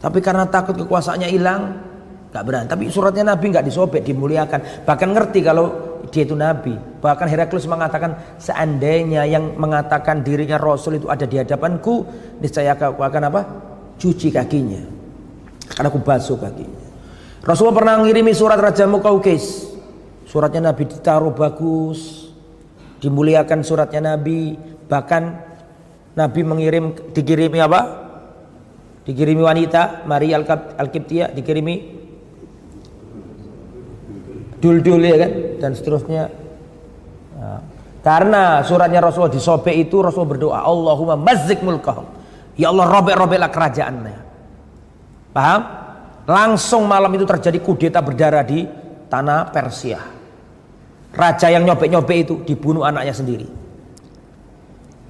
[0.00, 1.89] Tapi karena takut kekuasaannya hilang,
[2.30, 2.66] gak berani.
[2.70, 4.86] Tapi suratnya Nabi gak disobek, dimuliakan.
[4.86, 6.74] Bahkan ngerti kalau dia itu nabi.
[6.74, 12.08] Bahkan Heraklius mengatakan seandainya yang mengatakan dirinya rasul itu ada di hadapanku,
[12.42, 13.40] niscaya aku akan apa?
[14.00, 14.80] Cuci kakinya.
[15.70, 16.80] Karena aku basuh kakinya.
[17.40, 19.70] Rasulullah pernah ngirimi surat Raja Mukaukis.
[20.26, 22.32] Suratnya Nabi ditaruh bagus.
[23.00, 24.58] Dimuliakan suratnya Nabi.
[24.90, 25.22] Bahkan
[26.18, 27.80] Nabi mengirim dikirimi apa?
[29.06, 30.36] Dikirimi wanita Maria
[30.76, 31.99] Al-Kiptia, dikirimi
[34.60, 35.32] dul-dul ya kan?
[35.58, 36.28] Dan seterusnya.
[37.40, 37.60] Nah,
[38.04, 42.06] karena suratnya Rasulullah disobek itu Rasul berdoa Allahumma mazzik mulkahum.
[42.54, 44.18] Ya Allah robek-robeklah kerajaannya.
[45.32, 45.60] Paham?
[46.28, 48.68] Langsung malam itu terjadi kudeta berdarah di
[49.08, 50.00] tanah Persia.
[51.10, 53.48] Raja yang nyobek-nyobek itu dibunuh anaknya sendiri.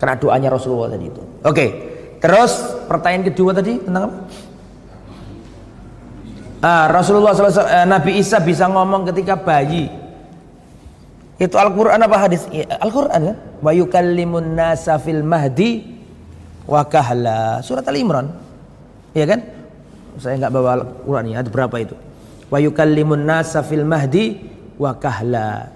[0.01, 1.22] Karena doanya Rasulullah tadi itu.
[1.44, 1.66] Oke
[2.20, 2.53] terus
[2.84, 4.16] pertanyaan kedua tadi tentang apa
[6.61, 9.88] Ah, Rasulullah SAW, eh, Nabi Isa bisa ngomong ketika bayi.
[11.40, 12.44] Itu Al-Quran apa hadis?
[12.52, 13.36] Ya, Al-Quran kan?
[13.64, 15.88] Wa yukallimun nasa fil mahdi
[16.68, 17.64] wa kahla.
[17.64, 18.28] Surat Al-Imran.
[19.16, 19.40] Iya kan?
[20.20, 21.36] Saya nggak bawa Al-Quran ini.
[21.40, 21.96] Ada berapa itu?
[22.52, 24.36] Wa yukallimun nasa fil mahdi
[24.76, 25.72] wa kahla.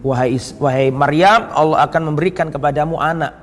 [0.00, 3.36] Wahai, wahai Maryam, Allah akan memberikan kepadamu anak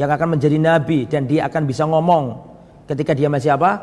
[0.00, 2.40] yang akan menjadi nabi dan dia akan bisa ngomong
[2.88, 3.76] ketika dia masih apa?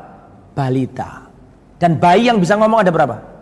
[0.57, 1.26] Balita.
[1.77, 3.37] Dan bayi yang bisa ngomong ada berapa?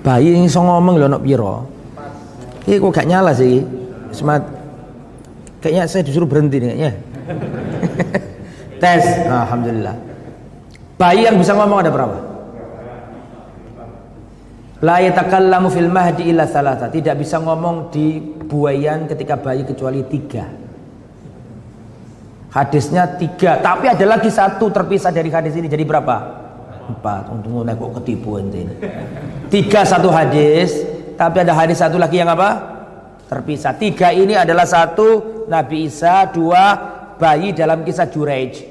[0.00, 1.68] Bayi yang bisa ngomong loh nak piro?
[2.64, 3.60] Ini kok gak nyala sih?
[4.16, 4.40] Semat.
[5.60, 6.92] Kayaknya saya disuruh berhenti nih kayaknya.
[8.82, 9.04] Tes.
[9.28, 9.92] Alhamdulillah.
[10.96, 12.29] Bayi yang bisa ngomong ada berapa?
[14.80, 16.88] La yatakallamu fil mahdi illa salata.
[16.88, 20.48] Tidak bisa ngomong di buayan ketika bayi kecuali tiga.
[22.50, 25.70] Hadisnya tiga, tapi ada lagi satu terpisah dari hadis ini.
[25.70, 26.16] Jadi berapa?
[26.90, 27.30] Empat.
[27.30, 28.66] Untung naik kok ketipu ini.
[29.52, 30.82] Tiga satu hadis,
[31.14, 32.58] tapi ada hadis satu lagi yang apa?
[33.30, 33.76] Terpisah.
[33.78, 36.74] Tiga ini adalah satu Nabi Isa, dua
[37.20, 38.66] bayi dalam kisah Jurej.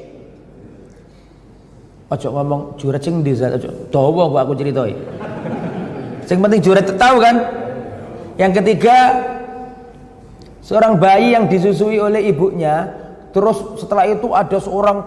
[2.09, 4.97] Ojo ngomong Jurej sing di ojo kok aku ceritain.
[6.29, 7.41] Sing penting Jurej tahu kan?
[8.37, 8.97] Yang ketiga
[10.61, 12.99] seorang bayi yang disusui oleh ibunya
[13.29, 15.05] Terus setelah itu ada seorang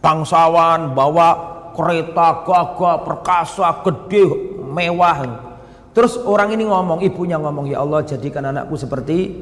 [0.00, 1.28] bangsawan bawa
[1.76, 5.44] kereta gagah perkasa gede mewah.
[5.92, 9.36] Terus orang ini ngomong, ibunya ngomong, "Ya Allah, jadikan anakku seperti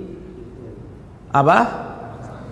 [1.30, 1.59] apa?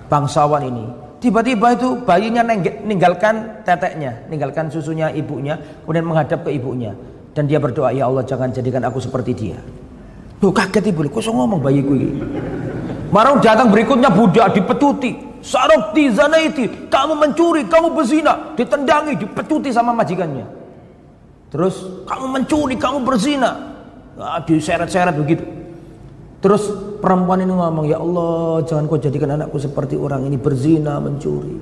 [0.06, 0.84] Bangsawan ini."
[1.22, 2.42] Tiba-tiba itu bayinya
[2.82, 5.54] ninggalkan teteknya, ninggalkan susunya ibunya,
[5.86, 6.98] kemudian menghadap ke ibunya
[7.32, 9.58] dan dia berdoa, "Ya Allah, jangan jadikan aku seperti dia."
[10.42, 12.18] Loh kaget ibu, kok ngomong bayiku ini?
[13.14, 20.46] Marah datang berikutnya budak dipetuti, Sarokti zanaiti, kamu mencuri, kamu berzina, ditendangi, dipecuti sama majikannya.
[21.50, 23.50] Terus kamu mencuri, kamu berzina,
[24.14, 25.42] nah, diseret-seret begitu.
[26.38, 26.70] Terus
[27.02, 31.58] perempuan ini ngomong, ya Allah, jangan kau jadikan anakku seperti orang ini berzina, mencuri.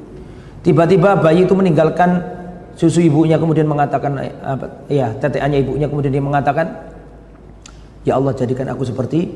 [0.60, 2.39] Tiba-tiba bayi itu meninggalkan
[2.80, 6.64] susu ibunya kemudian mengatakan, apa, ya teteannya ibunya kemudian dia mengatakan,
[8.08, 9.28] ya Allah jadikan aku seperti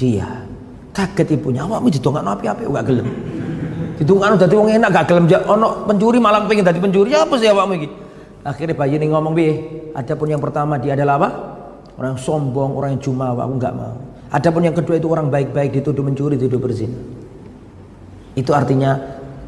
[0.00, 0.48] dia.
[0.96, 3.08] Kaget ibunya, awakmu didongak api-api, enggak gelem.
[4.00, 7.76] Hitungan dadi wong enak gak gelem ono pencuri malah pengen dadi pencuri apa sih awakmu
[7.76, 7.88] iki?
[8.48, 9.52] Akhirnya bayi ini ngomong bi,
[9.92, 11.28] adapun yang pertama dia adalah apa?
[12.00, 13.92] Orang sombong, orang yang jumawa, aku nggak mau.
[14.32, 16.96] Adapun yang kedua itu orang baik-baik dituduh mencuri, dituduh berzina.
[18.32, 18.96] Itu artinya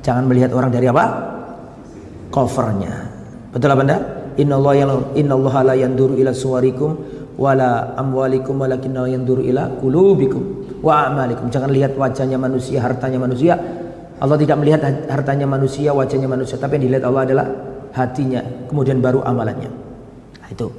[0.04, 1.04] jangan melihat orang dari apa?
[2.28, 3.11] Covernya.
[3.52, 3.84] Betul apa?
[4.40, 4.90] Inna Allah yang
[5.36, 6.96] Allah la yanduru ila suwarikum
[7.36, 11.52] wala amwalikum walakin yanduru ila kulubikum wa amalikum.
[11.52, 13.60] Jangan lihat wajahnya manusia, hartanya manusia,
[14.22, 14.80] Allah tidak melihat
[15.10, 17.46] hartanya manusia, wajahnya manusia, tapi yang dilihat Allah adalah
[17.90, 18.38] hatinya,
[18.70, 19.66] kemudian baru amalannya.
[20.38, 20.70] Nah, itu.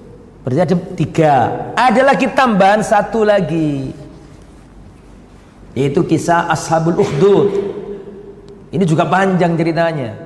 [0.48, 1.36] Berarti ada tiga.
[1.76, 3.92] Ada lagi tambahan satu lagi.
[5.76, 7.48] Yaitu kisah Ashabul Ukhdud.
[8.72, 10.23] Ini juga panjang ceritanya.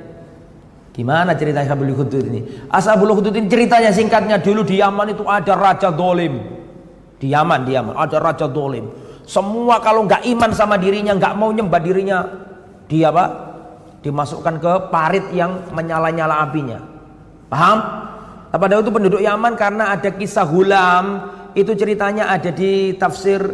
[0.97, 2.41] Gimana cerita Ashabul Ukhdud ini?
[2.73, 6.41] Ashabul Ukhdud ini ceritanya singkatnya dulu di Yaman itu ada raja dolim.
[7.21, 8.89] Di Yaman, di Yaman ada raja dolim.
[9.21, 12.25] Semua kalau nggak iman sama dirinya, nggak mau nyembah dirinya,
[12.89, 13.29] di apa?
[14.01, 16.81] Dimasukkan ke parit yang menyala-nyala apinya.
[17.45, 17.77] Paham?
[18.57, 23.45] Pada waktu penduduk Yaman karena ada kisah Hulam itu ceritanya ada di tafsir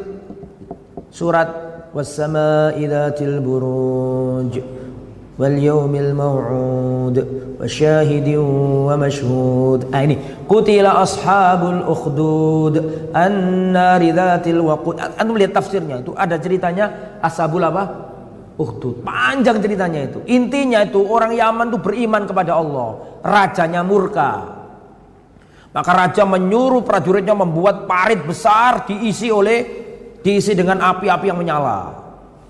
[1.12, 1.52] surat
[1.92, 4.83] wassama idzatil buruj
[5.40, 7.16] maw'ud
[7.58, 8.42] wasyahidin
[8.86, 9.90] wa mashhud.
[9.90, 12.76] Ah ini kutila ashabul ukhdud
[13.16, 15.02] annari dzatil waqud.
[15.18, 18.14] Antum lihat tafsirnya itu ada ceritanya ashabul apa?
[18.54, 19.02] Ukhdud.
[19.02, 20.22] Panjang ceritanya itu.
[20.30, 22.90] Intinya itu orang Yaman itu beriman kepada Allah.
[23.26, 24.62] Rajanya murka.
[25.74, 29.66] Maka raja menyuruh prajuritnya membuat parit besar diisi oleh
[30.22, 31.98] diisi dengan api-api yang menyala.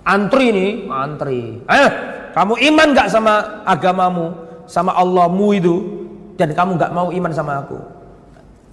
[0.04, 1.64] Antri nih, antri.
[1.64, 1.90] Eh,
[2.34, 4.34] kamu iman gak sama agamamu,
[4.66, 5.76] sama Allahmu itu,
[6.36, 7.78] dan kamu gak mau iman sama aku?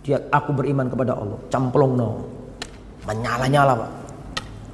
[0.00, 1.36] Dia, aku beriman kepada Allah.
[1.52, 2.24] Camplong no,
[3.04, 3.90] menyala-nyala pak.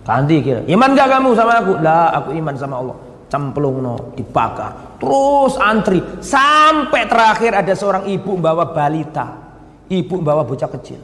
[0.06, 1.72] Ganti kira, iman gak kamu sama aku?
[1.82, 2.96] Lah, aku iman sama Allah.
[3.26, 4.98] Camplong no, dibakar.
[5.02, 9.46] Terus antri sampai terakhir ada seorang ibu membawa balita
[9.86, 10.98] Ibu bawa bocah kecil.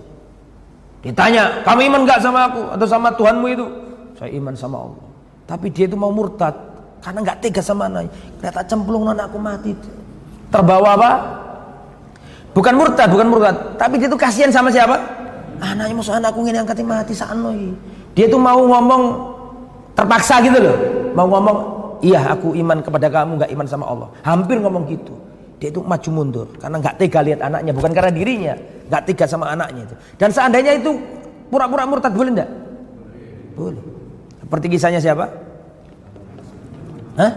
[1.02, 3.66] Ditanya, kamu iman gak sama aku atau sama Tuhanmu itu?
[4.18, 5.06] Saya iman sama Allah.
[5.46, 6.54] Tapi dia itu mau murtad
[7.02, 8.10] karena nggak tega sama anaknya.
[8.38, 9.74] Ternyata cemplung anakku mati.
[10.48, 11.10] Terbawa apa?
[12.54, 13.56] Bukan murtad, bukan murtad.
[13.76, 14.96] Tapi dia itu kasihan sama siapa?
[15.58, 17.74] Anaknya musuh anakku ini angkatin mati sanoi.
[18.14, 19.02] Dia itu mau ngomong
[19.98, 20.76] terpaksa gitu loh.
[21.12, 21.56] Mau ngomong,
[22.00, 24.08] iya aku iman kepada kamu, nggak iman sama Allah.
[24.22, 25.14] Hampir ngomong gitu
[25.62, 28.54] dia itu maju mundur karena nggak tega lihat anaknya bukan karena dirinya
[28.90, 30.98] nggak tega sama anaknya itu dan seandainya itu
[31.46, 32.50] pura-pura murtad boleh enggak
[33.54, 33.78] boleh
[34.42, 35.30] seperti kisahnya siapa
[37.16, 37.32] Hah?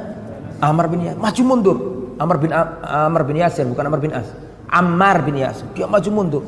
[0.64, 1.20] Amr bin Yasir.
[1.20, 1.78] Maju mundur.
[2.16, 4.28] Amr bin Amr bin Yasir bukan Amr bin As.
[4.72, 5.68] Ammar bin Yasir.
[5.76, 6.44] Dia maju mundur.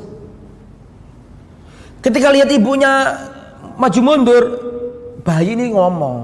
[2.00, 3.20] Ketika lihat ibunya
[3.76, 4.44] maju mundur
[5.28, 6.18] bayi ini ngomong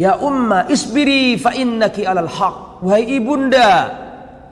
[0.00, 2.56] ya umma isbiri fa innaki alal haq.
[2.80, 3.92] Wahai ibunda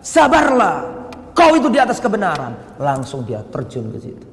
[0.05, 0.95] sabarlah.
[1.37, 2.81] Kau itu di atas kebenaran.
[2.81, 4.27] Langsung dia terjun ke situ.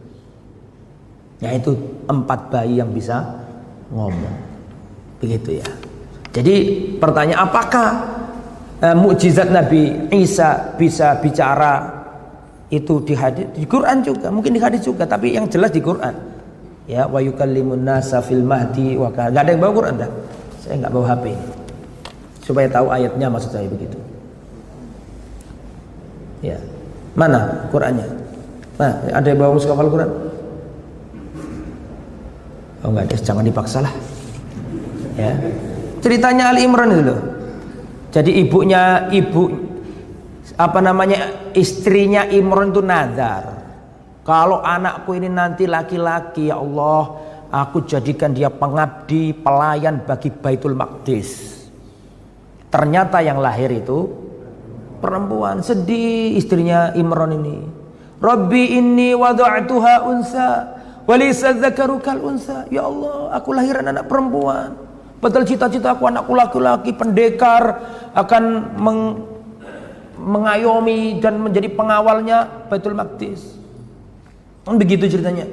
[1.44, 1.76] Yaitu
[2.08, 3.24] empat bayi yang bisa
[3.92, 4.36] ngomong.
[5.20, 5.68] Begitu ya
[6.34, 6.56] jadi
[6.98, 7.90] pertanyaan apakah
[8.82, 12.04] uh, mukjizat Nabi Isa bisa bicara
[12.74, 16.14] itu di hadis di Quran juga mungkin di hadis juga tapi yang jelas di Quran
[16.90, 20.10] ya wa yukallimun nasa fil mahdi wa ada yang bawa Quran dah
[20.60, 21.26] saya nggak bawa HP
[22.44, 23.96] supaya tahu ayatnya maksud saya begitu
[26.44, 26.60] Ya.
[27.16, 28.04] Mana Qurannya?
[28.76, 30.12] Nah, ada yang bawa mushaf Al-Quran?
[32.84, 33.94] Oh enggak ada, jangan dipaksa lah.
[35.16, 35.32] Ya.
[36.04, 37.22] Ceritanya Ali Imran itu loh.
[38.12, 39.50] Jadi ibunya ibu
[40.60, 43.64] apa namanya istrinya Imran itu nazar.
[44.28, 47.18] Kalau anakku ini nanti laki-laki ya Allah,
[47.52, 51.64] aku jadikan dia pengabdi, pelayan bagi Baitul Maqdis.
[52.68, 54.24] Ternyata yang lahir itu
[55.04, 57.60] perempuan sedih istrinya Imran ini
[58.24, 60.48] Rabbi inni wada'tuha unsa
[61.04, 64.80] walisa dzakaru kal unsa ya Allah aku lahiran anak perempuan
[65.24, 67.80] padahal cita-cita aku anakku laki-laki pendekar
[68.12, 68.44] akan
[68.76, 69.02] meng,
[70.20, 73.56] mengayomi dan menjadi pengawalnya Baitul Maqdis
[74.68, 75.48] begitu ceritanya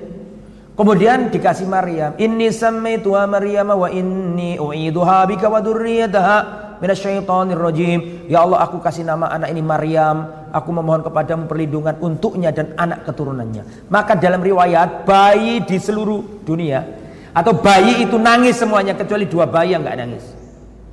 [0.70, 6.36] Kemudian dikasih Maryam, "Inni sammaituha Maryam wa inni u'iduha bika wa dzurriyyataha
[6.80, 8.24] minasyaitonir rajim.
[8.26, 10.48] Ya Allah, aku kasih nama anak ini Maryam.
[10.50, 13.86] Aku memohon kepadamu perlindungan untuknya dan anak keturunannya.
[13.92, 16.82] Maka dalam riwayat bayi di seluruh dunia
[17.30, 20.24] atau bayi itu nangis semuanya kecuali dua bayi yang nggak nangis.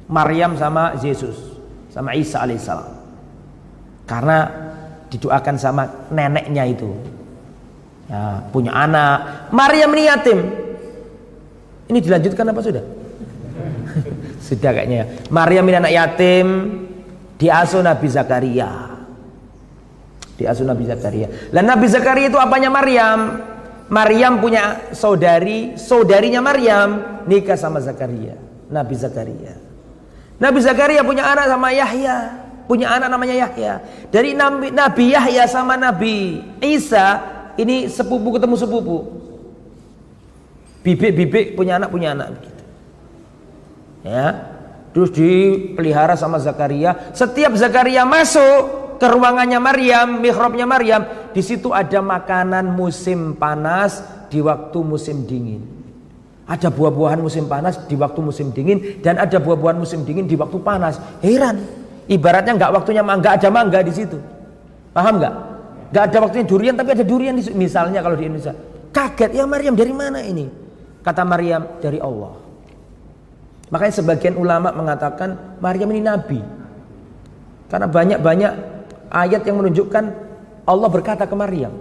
[0.08, 1.36] Maryam sama Yesus
[1.92, 2.94] sama Isa alaihissalam.
[4.08, 4.48] Karena
[5.10, 5.84] didoakan sama
[6.14, 6.94] neneknya itu.
[8.08, 9.50] Ya, punya anak.
[9.52, 10.40] Maryam ini yatim.
[11.92, 12.84] Ini dilanjutkan apa sudah?
[14.48, 15.28] Sudah kayaknya.
[15.28, 16.48] Maryam ini anak yatim
[17.36, 18.72] diasuh Nabi Zakaria.
[20.38, 21.28] Diasuh Nabi Zakaria.
[21.50, 23.42] Dan Nabi Zakaria itu apanya Maryam?
[23.88, 28.36] Maryam punya saudari, saudarinya Maryam nikah sama Zakaria.
[28.68, 29.56] Nabi Zakaria.
[30.38, 32.18] Nabi Zakaria punya anak sama Yahya.
[32.68, 33.80] Punya anak namanya Yahya.
[34.12, 37.24] Dari Nabi, Nabi Yahya sama Nabi Isa
[37.56, 38.98] ini sepupu ketemu sepupu.
[40.84, 42.58] Bibik-bibik punya anak punya anak
[44.08, 44.28] ya
[44.96, 51.32] terus dipelihara sama Zakaria setiap Zakaria masuk ke ruangannya Maryam mihrabnya Maryam.
[51.32, 55.64] Di situ ada makanan musim panas di waktu musim dingin.
[56.48, 60.58] Ada buah-buahan musim panas di waktu musim dingin dan ada buah-buahan musim dingin di waktu
[60.60, 60.98] panas.
[61.22, 61.62] Heran.
[62.08, 64.16] Ibaratnya nggak waktunya nggak ada mangga di situ.
[64.96, 65.34] Paham nggak?
[65.92, 68.56] Nggak ada waktunya durian tapi ada durian di misalnya kalau di Indonesia.
[68.96, 70.48] Kaget ya Maryam dari mana ini?
[71.04, 72.34] Kata Maryam dari Allah.
[73.68, 76.40] Makanya sebagian ulama mengatakan Maryam ini nabi.
[77.68, 78.77] Karena banyak-banyak
[79.12, 80.04] ayat yang menunjukkan
[80.68, 81.72] Allah berkata ke Maryam.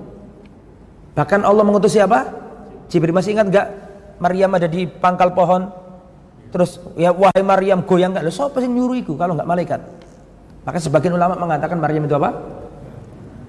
[1.16, 2.28] Bahkan Allah mengutus siapa?
[2.86, 3.66] Jibril masih ingat gak?
[4.22, 5.66] Maryam ada di pangkal pohon.
[6.54, 8.22] Terus ya wahai Maryam goyang gak?
[8.22, 9.80] Loh, siapa sih nyuruh itu kalau nggak malaikat?
[10.62, 12.30] Maka sebagian ulama mengatakan Maryam itu apa?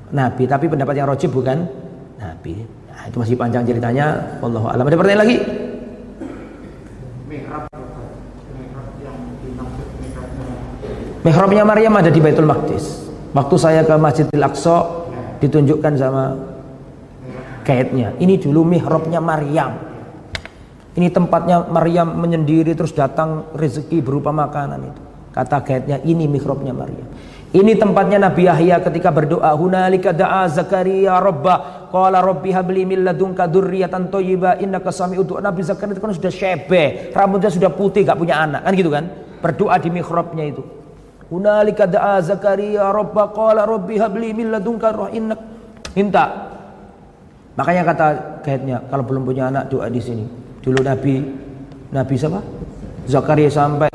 [0.08, 1.68] Nabi, tapi pendapat yang rojib bukan
[2.18, 2.64] Nabi.
[2.90, 4.40] Nah, itu masih panjang ceritanya.
[4.41, 4.86] Allah alam.
[4.88, 5.38] Ada pertanyaan lagi?
[11.28, 13.06] Mihrabnya Maryam ada di Baitul Maqdis.
[13.38, 15.05] Waktu saya ke Masjidil Aqsa
[15.38, 16.34] ditunjukkan sama
[17.61, 18.18] kaitnya.
[18.18, 19.77] Ini dulu mihrabnya Maryam.
[20.97, 25.01] Ini tempatnya Maryam menyendiri terus datang rezeki berupa makanan itu.
[25.38, 27.05] Kata gaitnya ini mihrabnya Maryam.
[27.53, 29.53] Ini tempatnya Nabi Yahya ketika berdoa.
[29.53, 31.85] Hunalika da'a Zakaria Rabba.
[31.93, 35.45] Qala Rabbi habli min ladunka dzurriyyatan thayyibah innaka sami'ud du'a.
[35.45, 38.65] Nabi Zakaria itu kan sudah syebe, rambutnya sudah putih, gak punya anak.
[38.65, 39.05] Kan gitu kan?
[39.45, 40.77] Berdoa di mihrabnya itu.
[41.28, 45.40] Hunalika da'a Zakaria Rabba qala Rabbi habli min ladunka innak
[45.91, 46.26] minta.
[47.58, 48.06] Makanya kata
[48.45, 50.24] gaitnya kalau belum punya anak doa di sini.
[50.64, 51.16] Dulu Nabi
[51.91, 52.40] Nabi siapa?
[53.08, 53.91] Zakaria sampai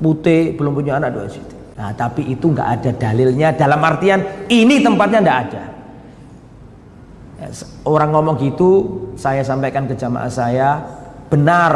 [0.00, 1.54] putih belum punya anak doa di situ.
[1.78, 5.62] Nah, tapi itu nggak ada dalilnya dalam artian ini tempatnya nggak ada.
[7.86, 8.70] Orang ngomong gitu,
[9.14, 10.82] saya sampaikan ke jamaah saya,
[11.30, 11.72] benar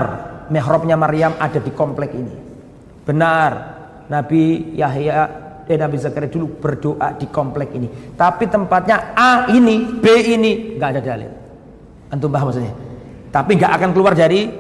[0.51, 2.35] mihrabnya Maryam ada di komplek ini.
[3.06, 3.71] Benar,
[4.08, 5.20] Nabi Yahya
[5.66, 7.86] dan Nabi Zakaria dulu berdoa di komplek ini.
[8.18, 11.30] Tapi tempatnya A ini, B ini nggak ada dalil.
[12.10, 12.74] Antum paham maksudnya?
[13.32, 14.50] Tapi nggak akan keluar dari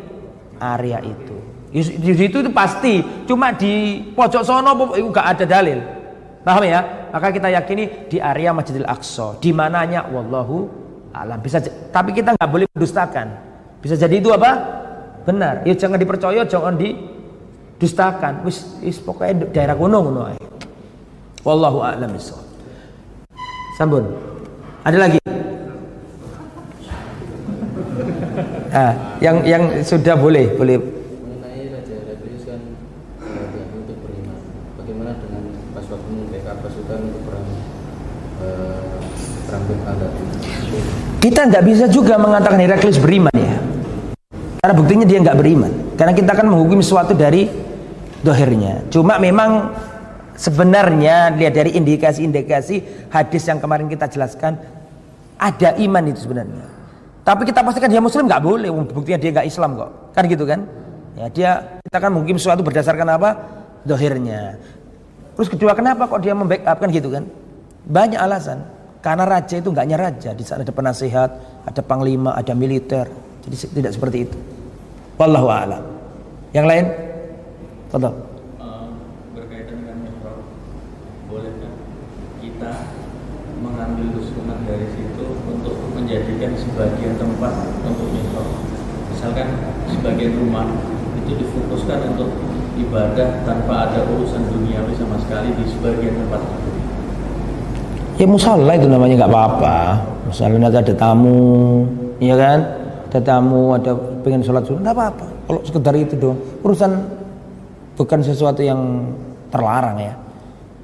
[0.62, 1.36] area itu.
[1.72, 5.80] Di situ itu pasti, cuma di pojok sono itu gak ada dalil.
[6.44, 7.08] Paham ya?
[7.08, 10.68] Maka kita yakini di area Masjidil Aqsa, di mananya wallahu
[11.16, 11.40] alam.
[11.40, 13.26] Bisa tapi kita nggak boleh mendustakan.
[13.80, 14.52] Bisa jadi itu apa?
[15.24, 15.64] Benar.
[15.64, 16.76] Ya jangan dipercaya, jangan
[17.82, 18.46] didustakan.
[18.46, 20.30] Wis wis pokoknya daerah gunung ngono
[21.42, 22.14] Wallahu a'lam
[23.74, 24.06] Sambun.
[24.86, 25.18] Ada lagi?
[28.70, 30.78] Ah, yang yang sudah boleh, boleh
[41.22, 43.54] Kita nggak bisa juga mengatakan Heraklius beriman ya.
[44.58, 45.70] Karena buktinya dia nggak beriman.
[45.94, 47.61] Karena kita akan menghukumi sesuatu dari
[48.22, 48.86] dohirnya.
[48.88, 49.74] Cuma memang
[50.38, 54.56] sebenarnya lihat dari indikasi-indikasi hadis yang kemarin kita jelaskan
[55.36, 56.66] ada iman itu sebenarnya.
[57.22, 58.70] Tapi kita pastikan dia muslim nggak boleh.
[58.90, 59.90] Buktinya dia nggak Islam kok.
[60.14, 60.66] Kan gitu kan?
[61.18, 61.50] Ya dia
[61.86, 63.30] kita akan mungkin sesuatu berdasarkan apa?
[63.86, 64.58] Dohirnya.
[65.38, 67.26] Terus kedua kenapa kok dia membackup kan gitu kan?
[67.86, 68.62] Banyak alasan.
[69.02, 71.30] Karena raja itu nggak hanya raja, di sana ada penasehat,
[71.66, 73.10] ada panglima, ada militer.
[73.42, 74.38] Jadi tidak seperti itu.
[75.18, 75.82] Wallahu a'lam.
[76.54, 76.86] Yang lain?
[77.92, 78.16] Tolong.
[78.56, 78.88] Uh,
[79.36, 80.48] berkaitan dengan mihrab,
[81.28, 81.76] bolehkah
[82.40, 82.88] kita
[83.60, 87.52] mengambil kesunatan dari situ untuk menjadikan sebagian tempat
[87.84, 88.48] untuk mihrab?
[89.12, 89.48] Misalkan
[89.92, 90.72] sebagian rumah
[91.20, 92.32] itu difokuskan untuk
[92.80, 96.40] ibadah tanpa ada urusan duniawi sama sekali di sebagian tempat.
[98.16, 100.00] Ya musola itu namanya nggak apa-apa.
[100.32, 101.84] Misalnya ada tamu
[102.24, 102.58] ya kan?
[103.12, 103.92] Ada tamu ada
[104.24, 105.26] pengen sholat sunnah nggak apa-apa.
[105.44, 106.40] Kalau sekedar itu dong.
[106.64, 107.20] Urusan
[107.96, 109.10] bukan sesuatu yang
[109.52, 110.14] terlarang ya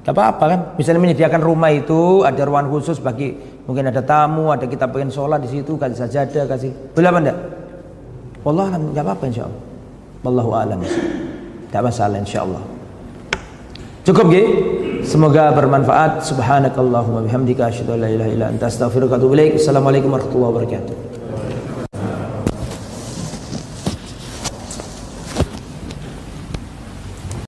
[0.05, 3.35] nggak apa-apa kan misalnya menyediakan rumah itu ada ruang khusus bagi
[3.67, 7.37] mungkin ada tamu ada kita pengen sholat di situ kasih sajadah kasih boleh apa enggak
[8.47, 9.61] Allah nggak apa-apa insya Allah
[10.19, 10.79] Wallahu alam
[11.69, 12.63] tidak masalah insya Allah
[14.07, 14.47] cukup gak?
[14.99, 16.27] Semoga bermanfaat.
[16.27, 19.33] Subhanakallahumma bihamdika asyhadu an la ilaha illa anta astaghfiruka wa atubu.
[19.55, 21.08] Assalamualaikum warahmatullahi wabarakatuh.